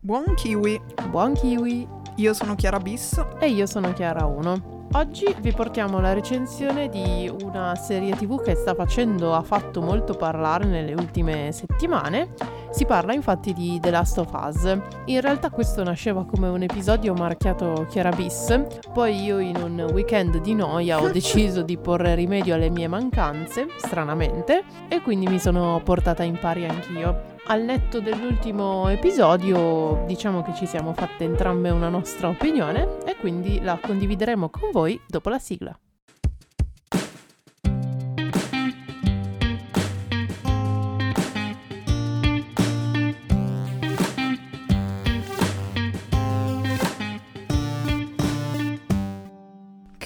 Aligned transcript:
Buon 0.00 0.34
kiwi! 0.36 0.80
Buon 1.10 1.34
kiwi! 1.34 1.86
Io 2.16 2.32
sono 2.32 2.54
Chiara 2.54 2.78
Bis. 2.78 3.22
E 3.38 3.48
io 3.50 3.66
sono 3.66 3.92
Chiara 3.92 4.24
1. 4.24 4.88
Oggi 4.94 5.36
vi 5.40 5.52
portiamo 5.52 6.00
la 6.00 6.14
recensione 6.14 6.88
di 6.88 7.30
una 7.42 7.74
serie 7.74 8.16
tv 8.16 8.42
che 8.42 8.54
sta 8.54 8.74
facendo, 8.74 9.34
ha 9.34 9.42
fatto 9.42 9.82
molto 9.82 10.14
parlare 10.14 10.64
nelle 10.64 10.94
ultime 10.94 11.52
settimane. 11.52 12.32
Si 12.70 12.86
parla 12.86 13.12
infatti 13.12 13.52
di 13.52 13.78
The 13.80 13.90
Last 13.90 14.16
of 14.16 14.32
Us. 14.32 14.78
In 15.04 15.20
realtà 15.20 15.50
questo 15.50 15.82
nasceva 15.82 16.24
come 16.24 16.48
un 16.48 16.62
episodio 16.62 17.12
marchiato 17.12 17.84
Chiara 17.90 18.12
Bis, 18.12 18.62
poi 18.94 19.24
io 19.24 19.40
in 19.40 19.56
un 19.56 19.90
weekend 19.92 20.40
di 20.40 20.54
noia 20.54 21.02
ho 21.02 21.10
deciso 21.12 21.60
di 21.60 21.76
porre 21.76 22.14
rimedio 22.14 22.54
alle 22.54 22.70
mie 22.70 22.88
mancanze, 22.88 23.66
stranamente, 23.76 24.64
e 24.88 25.02
quindi 25.02 25.26
mi 25.26 25.38
sono 25.38 25.82
portata 25.84 26.22
in 26.22 26.38
pari 26.38 26.66
anch'io 26.66 27.34
al 27.48 27.62
netto 27.62 28.00
dell'ultimo 28.00 28.88
episodio 28.88 30.02
diciamo 30.06 30.42
che 30.42 30.54
ci 30.54 30.66
siamo 30.66 30.92
fatte 30.94 31.24
entrambe 31.24 31.70
una 31.70 31.88
nostra 31.88 32.28
opinione 32.28 32.98
e 33.04 33.16
quindi 33.16 33.60
la 33.60 33.78
condivideremo 33.80 34.48
con 34.48 34.70
voi 34.72 35.00
dopo 35.06 35.28
la 35.28 35.38
sigla. 35.38 35.78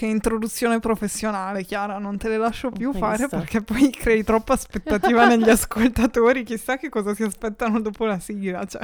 Che 0.01 0.07
introduzione 0.07 0.81
professionale, 0.81 1.63
Chiara, 1.63 1.99
non 1.99 2.17
te 2.17 2.31
le 2.31 2.39
lascio 2.39 2.71
più 2.71 2.91
fare 2.95 3.29
perché 3.29 3.61
poi 3.61 3.91
crei 3.91 4.25
troppa 4.25 4.55
aspettativa 4.55 5.27
negli 5.29 5.51
ascoltatori, 5.51 6.43
chissà 6.43 6.79
che 6.79 6.89
cosa 6.89 7.15
si 7.15 7.23
aspettano 7.23 7.83
dopo 7.83 8.07
la 8.07 8.19
sigla, 8.19 8.65
cioè 8.65 8.81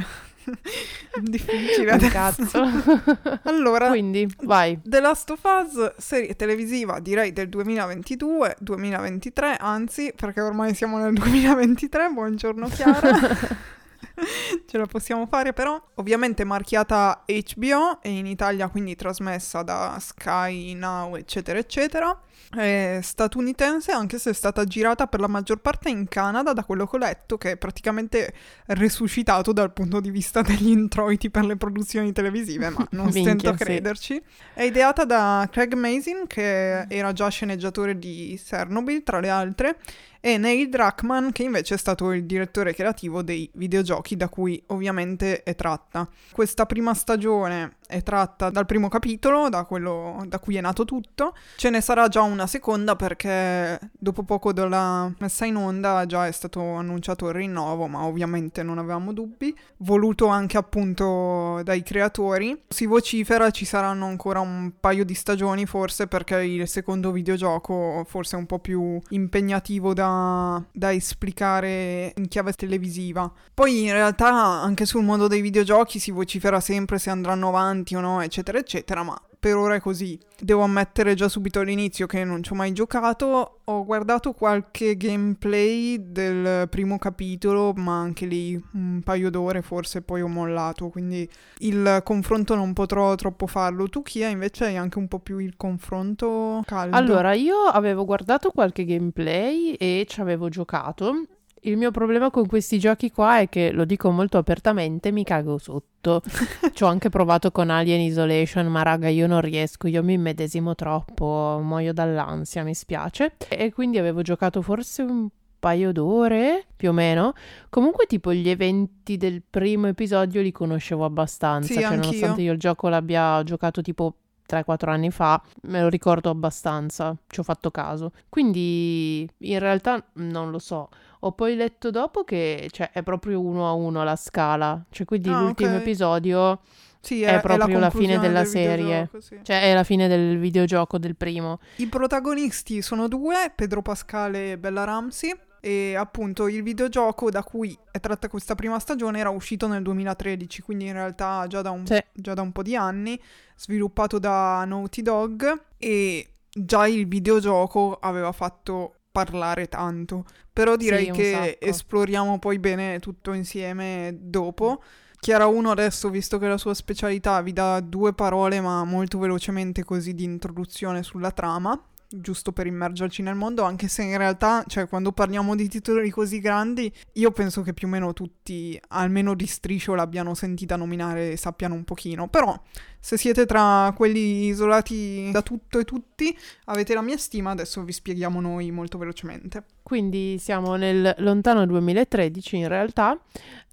difficile 1.22 1.92
Un 1.92 2.08
cazzo. 2.10 2.60
allora, 3.48 3.88
quindi 3.88 4.30
vai. 4.42 4.78
The 4.84 5.00
Last 5.00 5.30
of 5.30 5.40
Us, 5.42 5.94
serie 5.96 6.36
televisiva, 6.36 7.00
direi 7.00 7.32
del 7.32 7.48
2022, 7.48 8.56
2023, 8.58 9.56
anzi, 9.56 10.12
perché 10.14 10.42
ormai 10.42 10.74
siamo 10.74 10.98
nel 10.98 11.14
2023, 11.14 12.10
buongiorno 12.10 12.68
Chiara. 12.68 13.64
ce 14.66 14.78
la 14.78 14.86
possiamo 14.86 15.26
fare 15.26 15.52
però. 15.52 15.80
Ovviamente 15.94 16.44
marchiata 16.44 17.24
HBO 17.26 18.00
e 18.02 18.10
in 18.10 18.26
Italia 18.26 18.68
quindi 18.68 18.96
trasmessa 18.96 19.62
da 19.62 19.98
Sky 20.00 20.74
Now 20.74 21.16
eccetera 21.16 21.58
eccetera. 21.58 22.18
È 22.48 23.00
statunitense 23.02 23.90
anche 23.90 24.18
se 24.18 24.30
è 24.30 24.32
stata 24.32 24.64
girata 24.64 25.06
per 25.08 25.20
la 25.20 25.26
maggior 25.26 25.58
parte 25.58 25.90
in 25.90 26.06
Canada 26.08 26.52
da 26.52 26.64
quello 26.64 26.86
che 26.86 26.96
ho 26.96 26.98
letto 26.98 27.36
che 27.38 27.52
è 27.52 27.56
praticamente 27.56 28.32
resuscitato 28.66 29.52
dal 29.52 29.72
punto 29.72 30.00
di 30.00 30.10
vista 30.10 30.42
degli 30.42 30.68
introiti 30.68 31.28
per 31.28 31.44
le 31.44 31.56
produzioni 31.56 32.12
televisive 32.12 32.70
ma 32.70 32.86
non 32.90 33.06
Minchia, 33.06 33.22
stento 33.22 33.48
a 33.50 33.54
crederci. 33.54 34.14
Sì. 34.14 34.22
È 34.54 34.62
ideata 34.62 35.04
da 35.04 35.48
Craig 35.50 35.74
Mazin 35.74 36.26
che 36.26 36.86
era 36.88 37.12
già 37.12 37.28
sceneggiatore 37.28 37.98
di 37.98 38.40
Chernobyl 38.42 39.02
tra 39.02 39.20
le 39.20 39.28
altre 39.28 39.78
e 40.26 40.38
Neil 40.38 40.68
Druckmann 40.68 41.28
che 41.30 41.44
invece 41.44 41.74
è 41.74 41.78
stato 41.78 42.10
il 42.10 42.24
direttore 42.24 42.74
creativo 42.74 43.22
dei 43.22 43.48
videogiochi 43.54 44.16
da 44.16 44.28
cui 44.28 44.60
ovviamente 44.66 45.44
è 45.44 45.54
tratta. 45.54 46.08
Questa 46.32 46.66
prima 46.66 46.94
stagione 46.94 47.75
è 47.86 48.02
tratta 48.02 48.50
dal 48.50 48.66
primo 48.66 48.88
capitolo, 48.88 49.48
da 49.48 49.64
quello 49.64 50.24
da 50.26 50.38
cui 50.38 50.56
è 50.56 50.60
nato 50.60 50.84
tutto. 50.84 51.34
Ce 51.56 51.70
ne 51.70 51.80
sarà 51.80 52.08
già 52.08 52.22
una 52.22 52.46
seconda 52.46 52.96
perché 52.96 53.78
dopo 53.98 54.22
poco 54.22 54.52
dalla 54.52 55.12
messa 55.18 55.44
in 55.44 55.56
onda 55.56 56.04
già 56.06 56.26
è 56.26 56.32
stato 56.32 56.62
annunciato 56.62 57.28
il 57.28 57.34
rinnovo, 57.34 57.86
ma 57.86 58.04
ovviamente 58.04 58.62
non 58.62 58.78
avevamo 58.78 59.12
dubbi. 59.12 59.56
Voluto 59.78 60.26
anche 60.26 60.56
appunto 60.56 61.60
dai 61.62 61.82
creatori. 61.82 62.62
Si 62.68 62.86
vocifera 62.86 63.50
ci 63.50 63.64
saranno 63.64 64.06
ancora 64.06 64.40
un 64.40 64.72
paio 64.78 65.04
di 65.04 65.14
stagioni 65.14 65.66
forse 65.66 66.06
perché 66.06 66.42
il 66.42 66.66
secondo 66.68 67.12
videogioco 67.12 68.04
forse 68.08 68.36
è 68.36 68.38
un 68.38 68.46
po' 68.46 68.58
più 68.58 69.00
impegnativo 69.10 69.94
da, 69.94 70.62
da 70.72 70.92
esplicare 70.92 72.12
in 72.16 72.28
chiave 72.28 72.52
televisiva. 72.52 73.30
Poi 73.54 73.84
in 73.84 73.92
realtà 73.92 74.28
anche 74.32 74.84
sul 74.86 75.04
mondo 75.04 75.28
dei 75.28 75.40
videogiochi 75.40 75.98
si 75.98 76.10
vocifera 76.10 76.60
sempre 76.60 76.98
se 76.98 77.10
andranno 77.10 77.48
avanti 77.48 77.74
avanti 77.76 77.94
o 77.94 78.00
no, 78.00 78.20
eccetera, 78.22 78.58
eccetera, 78.58 79.02
ma 79.02 79.20
per 79.38 79.56
ora 79.56 79.74
è 79.74 79.80
così. 79.80 80.18
Devo 80.38 80.62
ammettere 80.62 81.14
già 81.14 81.28
subito 81.28 81.60
all'inizio 81.60 82.06
che 82.06 82.24
non 82.24 82.42
ci 82.42 82.52
ho 82.52 82.54
mai 82.56 82.72
giocato, 82.72 83.60
ho 83.62 83.84
guardato 83.84 84.32
qualche 84.32 84.96
gameplay 84.96 86.10
del 86.10 86.68
primo 86.68 86.98
capitolo, 86.98 87.72
ma 87.76 88.00
anche 88.00 88.26
lì 88.26 88.60
un 88.72 89.02
paio 89.04 89.30
d'ore 89.30 89.62
forse 89.62 90.02
poi 90.02 90.22
ho 90.22 90.28
mollato, 90.28 90.88
quindi 90.88 91.28
il 91.58 92.00
confronto 92.02 92.54
non 92.54 92.72
potrò 92.72 93.14
troppo 93.14 93.46
farlo. 93.46 93.88
Tu 93.88 94.02
Kia 94.02 94.28
invece 94.28 94.64
hai 94.64 94.76
anche 94.76 94.98
un 94.98 95.08
po' 95.08 95.18
più 95.18 95.38
il 95.38 95.54
confronto 95.56 96.62
caldo. 96.64 96.96
Allora, 96.96 97.32
io 97.34 97.56
avevo 97.56 98.04
guardato 98.04 98.50
qualche 98.50 98.84
gameplay 98.84 99.72
e 99.74 100.06
ci 100.08 100.20
avevo 100.20 100.48
giocato 100.48 101.26
il 101.66 101.76
mio 101.76 101.90
problema 101.90 102.30
con 102.30 102.46
questi 102.46 102.78
giochi 102.78 103.10
qua 103.10 103.40
è 103.40 103.48
che, 103.48 103.72
lo 103.72 103.84
dico 103.84 104.10
molto 104.10 104.38
apertamente, 104.38 105.10
mi 105.10 105.24
cago 105.24 105.58
sotto. 105.58 106.22
Ci 106.72 106.82
ho 106.84 106.86
anche 106.86 107.08
provato 107.08 107.50
con 107.50 107.70
Alien 107.70 108.00
Isolation, 108.00 108.66
ma 108.66 108.82
raga, 108.82 109.08
io 109.08 109.26
non 109.26 109.40
riesco, 109.40 109.88
io 109.88 110.02
mi 110.02 110.14
immedesimo 110.14 110.74
troppo, 110.74 111.60
muoio 111.62 111.92
dall'ansia, 111.92 112.62
mi 112.62 112.74
spiace. 112.74 113.34
E 113.48 113.72
quindi 113.72 113.98
avevo 113.98 114.22
giocato 114.22 114.62
forse 114.62 115.02
un 115.02 115.28
paio 115.58 115.90
d'ore, 115.90 116.66
più 116.76 116.90
o 116.90 116.92
meno. 116.92 117.32
Comunque, 117.68 118.06
tipo, 118.06 118.32
gli 118.32 118.48
eventi 118.48 119.16
del 119.16 119.42
primo 119.48 119.88
episodio 119.88 120.42
li 120.42 120.52
conoscevo 120.52 121.04
abbastanza. 121.04 121.66
Sì, 121.66 121.74
cioè, 121.80 121.84
anch'io. 121.84 122.00
nonostante 122.02 122.42
io 122.42 122.52
il 122.52 122.58
gioco 122.58 122.88
l'abbia 122.88 123.42
giocato 123.42 123.82
tipo 123.82 124.14
3-4 124.48 124.88
anni 124.88 125.10
fa, 125.10 125.40
me 125.62 125.80
lo 125.80 125.88
ricordo 125.88 126.30
abbastanza, 126.30 127.16
ci 127.26 127.40
ho 127.40 127.42
fatto 127.42 127.70
caso. 127.70 128.12
Quindi 128.28 129.28
in 129.38 129.58
realtà 129.58 130.04
non 130.14 130.50
lo 130.50 130.58
so. 130.58 130.88
Ho 131.20 131.32
poi 131.32 131.56
letto 131.56 131.90
dopo 131.90 132.24
che 132.24 132.68
cioè, 132.70 132.90
è 132.92 133.02
proprio 133.02 133.40
uno 133.40 133.68
a 133.68 133.72
uno 133.72 134.04
la 134.04 134.16
scala, 134.16 134.84
cioè 134.90 135.06
quindi 135.06 135.28
ah, 135.28 135.40
l'ultimo 135.40 135.70
okay. 135.70 135.80
episodio 135.80 136.60
sì, 137.00 137.22
è, 137.22 137.36
è, 137.36 137.40
proprio 137.40 137.76
è 137.76 137.80
la, 137.80 137.86
la, 137.86 137.90
fine 137.90 138.18
della 138.18 138.40
del 138.40 138.48
serie, 138.48 139.10
sì. 139.18 139.38
cioè 139.42 139.62
è 139.62 139.74
la 139.74 139.84
fine 139.84 140.08
del 140.08 140.38
videogioco 140.38 140.98
del 140.98 141.16
primo. 141.16 141.60
I 141.76 141.86
protagonisti 141.86 142.82
sono 142.82 143.06
due, 143.06 143.52
Pedro 143.54 143.80
Pascale 143.80 144.52
e 144.52 144.58
Bella 144.58 144.84
Ramsey. 144.84 145.32
E 145.66 145.96
appunto 145.96 146.46
il 146.46 146.62
videogioco 146.62 147.28
da 147.28 147.42
cui 147.42 147.76
è 147.90 147.98
tratta 147.98 148.28
questa 148.28 148.54
prima 148.54 148.78
stagione 148.78 149.18
era 149.18 149.30
uscito 149.30 149.66
nel 149.66 149.82
2013, 149.82 150.62
quindi 150.62 150.86
in 150.86 150.92
realtà 150.92 151.44
già 151.48 151.60
da 151.60 151.72
un, 151.72 151.84
sì. 151.84 152.00
già 152.12 152.34
da 152.34 152.42
un 152.42 152.52
po' 152.52 152.62
di 152.62 152.76
anni, 152.76 153.20
sviluppato 153.56 154.20
da 154.20 154.64
Naughty 154.64 155.02
Dog 155.02 155.62
e 155.76 156.34
già 156.48 156.86
il 156.86 157.08
videogioco 157.08 157.98
aveva 158.00 158.30
fatto 158.30 158.94
parlare 159.10 159.66
tanto. 159.66 160.24
Però 160.52 160.76
direi 160.76 161.06
sì, 161.06 161.10
che 161.10 161.58
esploriamo 161.60 162.38
poi 162.38 162.60
bene 162.60 163.00
tutto 163.00 163.32
insieme 163.32 164.16
dopo. 164.20 164.80
Chiara 165.18 165.48
1 165.48 165.68
adesso, 165.68 166.10
visto 166.10 166.38
che 166.38 166.46
la 166.46 166.58
sua 166.58 166.74
specialità 166.74 167.42
vi 167.42 167.52
dà 167.52 167.80
due 167.80 168.12
parole 168.12 168.60
ma 168.60 168.84
molto 168.84 169.18
velocemente 169.18 169.82
così 169.82 170.14
di 170.14 170.22
introduzione 170.22 171.02
sulla 171.02 171.32
trama, 171.32 171.76
giusto 172.08 172.52
per 172.52 172.66
immergerci 172.66 173.22
nel 173.22 173.34
mondo, 173.34 173.62
anche 173.62 173.88
se 173.88 174.02
in 174.02 174.16
realtà, 174.16 174.64
cioè, 174.66 174.88
quando 174.88 175.12
parliamo 175.12 175.54
di 175.54 175.68
titoli 175.68 176.10
così 176.10 176.40
grandi, 176.40 176.92
io 177.14 177.30
penso 177.30 177.62
che 177.62 177.74
più 177.74 177.86
o 177.86 177.90
meno 177.90 178.12
tutti, 178.12 178.80
almeno 178.88 179.34
di 179.34 179.46
striscio, 179.46 179.94
l'abbiano 179.94 180.34
sentita 180.34 180.76
nominare 180.76 181.32
e 181.32 181.36
sappiano 181.36 181.74
un 181.74 181.84
pochino. 181.84 182.28
Però, 182.28 182.60
se 183.00 183.16
siete 183.16 183.46
tra 183.46 183.92
quelli 183.96 184.46
isolati 184.46 185.30
da 185.32 185.42
tutto 185.42 185.78
e 185.78 185.84
tutti, 185.84 186.36
avete 186.64 186.94
la 186.94 187.02
mia 187.02 187.16
stima, 187.16 187.50
adesso 187.50 187.82
vi 187.82 187.92
spieghiamo 187.92 188.40
noi 188.40 188.70
molto 188.70 188.98
velocemente. 188.98 189.64
Quindi 189.82 190.38
siamo 190.38 190.74
nel 190.74 191.14
lontano 191.18 191.64
2013 191.64 192.56
in 192.56 192.66
realtà, 192.66 193.16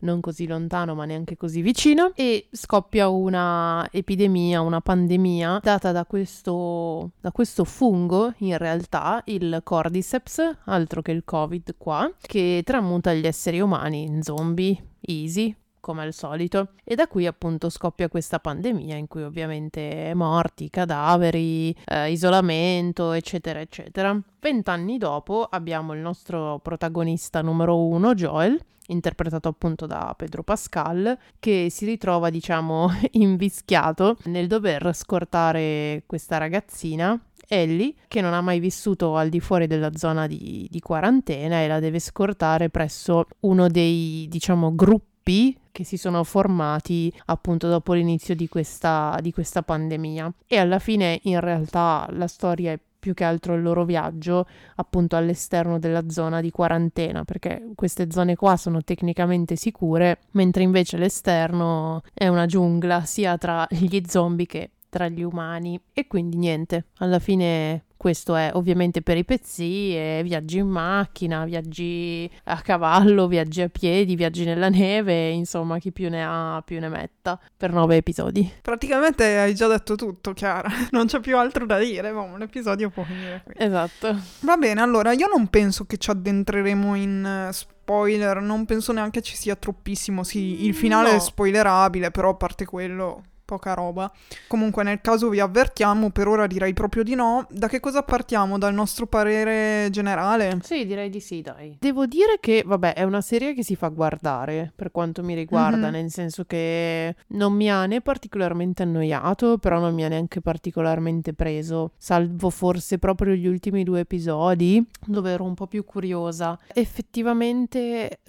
non 0.01 0.21
così 0.21 0.45
lontano 0.45 0.93
ma 0.93 1.05
neanche 1.05 1.35
così 1.35 1.61
vicino, 1.61 2.11
e 2.13 2.49
scoppia 2.51 3.07
una 3.07 3.87
epidemia, 3.91 4.61
una 4.61 4.79
pandemia 4.79 5.59
data 5.63 5.91
da 5.91 6.05
questo, 6.05 7.13
da 7.19 7.31
questo 7.31 7.63
fungo 7.63 8.33
in 8.37 8.57
realtà, 8.59 9.23
il 9.25 9.61
Cordyceps, 9.63 10.57
altro 10.65 11.01
che 11.01 11.11
il 11.11 11.23
Covid 11.25 11.75
qua, 11.77 12.11
che 12.21 12.61
tramuta 12.63 13.11
gli 13.13 13.25
esseri 13.25 13.59
umani 13.59 14.03
in 14.03 14.21
zombie, 14.21 14.79
easy, 15.01 15.55
come 15.83 16.03
al 16.03 16.13
solito. 16.13 16.69
E 16.85 16.95
da 16.95 17.07
qui 17.07 17.27
appunto 17.27 17.69
scoppia 17.69 18.07
questa 18.07 18.39
pandemia 18.39 18.95
in 18.95 19.07
cui 19.07 19.23
ovviamente 19.23 20.13
morti, 20.15 20.69
cadaveri, 20.69 21.75
eh, 21.83 22.09
isolamento, 22.09 23.11
eccetera, 23.11 23.59
eccetera. 23.59 24.17
Vent'anni 24.39 24.97
dopo 24.97 25.43
abbiamo 25.43 25.93
il 25.93 25.99
nostro 25.99 26.59
protagonista 26.63 27.41
numero 27.41 27.85
uno, 27.85 28.13
Joel, 28.13 28.57
interpretato 28.87 29.49
appunto 29.49 29.85
da 29.85 30.13
Pedro 30.17 30.41
Pascal, 30.41 31.17
che 31.37 31.67
si 31.69 31.83
ritrova, 31.83 32.29
diciamo, 32.29 32.89
invischiato 33.11 34.15
nel 34.25 34.47
dover 34.47 34.89
scortare 34.93 36.03
questa 36.05 36.37
ragazzina 36.37 37.19
Ellie, 37.45 37.93
che 38.07 38.21
non 38.21 38.33
ha 38.33 38.39
mai 38.39 38.59
vissuto 38.59 39.17
al 39.17 39.27
di 39.27 39.41
fuori 39.41 39.67
della 39.67 39.95
zona 39.95 40.27
di, 40.27 40.65
di 40.71 40.79
quarantena 40.79 41.59
e 41.59 41.67
la 41.67 41.79
deve 41.79 41.99
scortare 41.99 42.69
presso 42.69 43.25
uno 43.41 43.67
dei, 43.67 44.27
diciamo, 44.29 44.73
gruppi 44.73 45.11
gruppi 45.23 45.57
che 45.71 45.83
si 45.83 45.97
sono 45.97 46.23
formati 46.23 47.11
appunto 47.25 47.67
dopo 47.67 47.93
l'inizio 47.93 48.35
di 48.35 48.47
questa, 48.47 49.17
di 49.21 49.31
questa 49.31 49.63
pandemia 49.63 50.31
e 50.45 50.57
alla 50.57 50.77
fine 50.77 51.19
in 51.23 51.39
realtà 51.39 52.07
la 52.11 52.27
storia 52.27 52.73
è 52.73 52.79
più 52.99 53.13
che 53.13 53.23
altro 53.23 53.55
il 53.55 53.61
loro 53.61 53.83
viaggio 53.83 54.45
appunto 54.75 55.17
all'esterno 55.17 55.77
della 55.77 56.09
zona 56.09 56.39
di 56.39 56.51
quarantena, 56.51 57.25
perché 57.25 57.71
queste 57.75 58.09
zone 58.09 58.37
qua 58.37 58.55
sono 58.55 58.81
tecnicamente 58.81 59.57
sicure, 59.57 60.19
mentre 60.31 60.63
invece 60.63 60.95
l'esterno 60.95 62.01
è 62.13 62.29
una 62.29 62.45
giungla 62.45 63.03
sia 63.03 63.37
tra 63.37 63.67
gli 63.69 64.01
zombie 64.07 64.45
che 64.45 64.69
tra 64.87 65.09
gli 65.09 65.21
umani. 65.21 65.77
E 65.91 66.07
quindi 66.07 66.37
niente, 66.37 66.85
alla 66.99 67.19
fine 67.19 67.87
questo 68.03 68.35
è 68.35 68.51
ovviamente 68.55 69.01
per 69.01 69.15
i 69.15 69.23
pezzi, 69.23 69.93
viaggi 70.23 70.57
in 70.57 70.67
macchina, 70.67 71.45
viaggi 71.45 72.29
a 72.43 72.59
cavallo, 72.59 73.27
viaggi 73.27 73.61
a 73.61 73.69
piedi, 73.69 74.17
viaggi 74.17 74.43
nella 74.43 74.67
neve, 74.67 75.29
insomma 75.29 75.77
chi 75.77 75.93
più 75.93 76.09
ne 76.09 76.21
ha 76.21 76.61
più 76.65 76.81
ne 76.81 76.89
metta, 76.89 77.39
per 77.55 77.71
nove 77.71 77.95
episodi. 77.95 78.51
Praticamente 78.61 79.37
hai 79.37 79.55
già 79.55 79.67
detto 79.67 79.95
tutto, 79.95 80.33
Chiara, 80.33 80.69
non 80.91 81.05
c'è 81.05 81.21
più 81.21 81.37
altro 81.37 81.65
da 81.65 81.79
dire, 81.79 82.11
ma 82.11 82.19
un 82.23 82.41
episodio 82.41 82.89
può 82.89 83.03
finire 83.03 83.41
qui. 83.45 83.53
Esatto. 83.55 84.19
Va 84.41 84.57
bene, 84.57 84.81
allora 84.81 85.13
io 85.13 85.27
non 85.27 85.47
penso 85.47 85.85
che 85.85 85.95
ci 85.95 86.09
addentreremo 86.09 86.95
in 86.95 87.25
eh, 87.25 87.53
spoiler, 87.53 88.41
non 88.41 88.65
penso 88.65 88.91
neanche 88.91 89.21
ci 89.21 89.37
sia 89.37 89.55
troppissimo, 89.55 90.25
sì, 90.25 90.65
il 90.65 90.75
finale 90.75 91.11
no. 91.11 91.15
è 91.15 91.19
spoilerabile, 91.21 92.11
però 92.11 92.31
a 92.31 92.35
parte 92.35 92.65
quello 92.65 93.23
poca 93.45 93.73
roba. 93.73 94.11
Comunque 94.47 94.83
nel 94.83 95.01
caso 95.01 95.29
vi 95.29 95.39
avvertiamo, 95.39 96.09
per 96.09 96.27
ora 96.27 96.47
direi 96.47 96.73
proprio 96.73 97.03
di 97.03 97.15
no. 97.15 97.47
Da 97.49 97.67
che 97.67 97.79
cosa 97.79 98.03
partiamo? 98.03 98.57
Dal 98.57 98.73
nostro 98.73 99.07
parere 99.07 99.89
generale? 99.91 100.59
Sì, 100.61 100.85
direi 100.85 101.09
di 101.09 101.19
sì, 101.19 101.41
dai. 101.41 101.77
Devo 101.79 102.05
dire 102.05 102.37
che, 102.39 102.63
vabbè, 102.65 102.93
è 102.93 103.03
una 103.03 103.21
serie 103.21 103.53
che 103.53 103.63
si 103.63 103.75
fa 103.75 103.87
guardare 103.89 104.71
per 104.75 104.91
quanto 104.91 105.23
mi 105.23 105.35
riguarda, 105.35 105.77
mm-hmm. 105.77 105.91
nel 105.91 106.11
senso 106.11 106.45
che 106.45 107.15
non 107.27 107.53
mi 107.53 107.69
ha 107.69 107.85
né 107.85 108.01
particolarmente 108.01 108.83
annoiato, 108.83 109.57
però 109.57 109.79
non 109.79 109.93
mi 109.93 110.03
ha 110.03 110.07
neanche 110.07 110.41
particolarmente 110.41 111.33
preso, 111.33 111.91
salvo 111.97 112.49
forse 112.49 112.97
proprio 112.97 113.33
gli 113.33 113.47
ultimi 113.47 113.83
due 113.83 114.01
episodi 114.01 114.85
dove 115.05 115.31
ero 115.31 115.43
un 115.43 115.53
po' 115.53 115.67
più 115.67 115.83
curiosa. 115.83 116.57
Effettivamente 116.73 118.19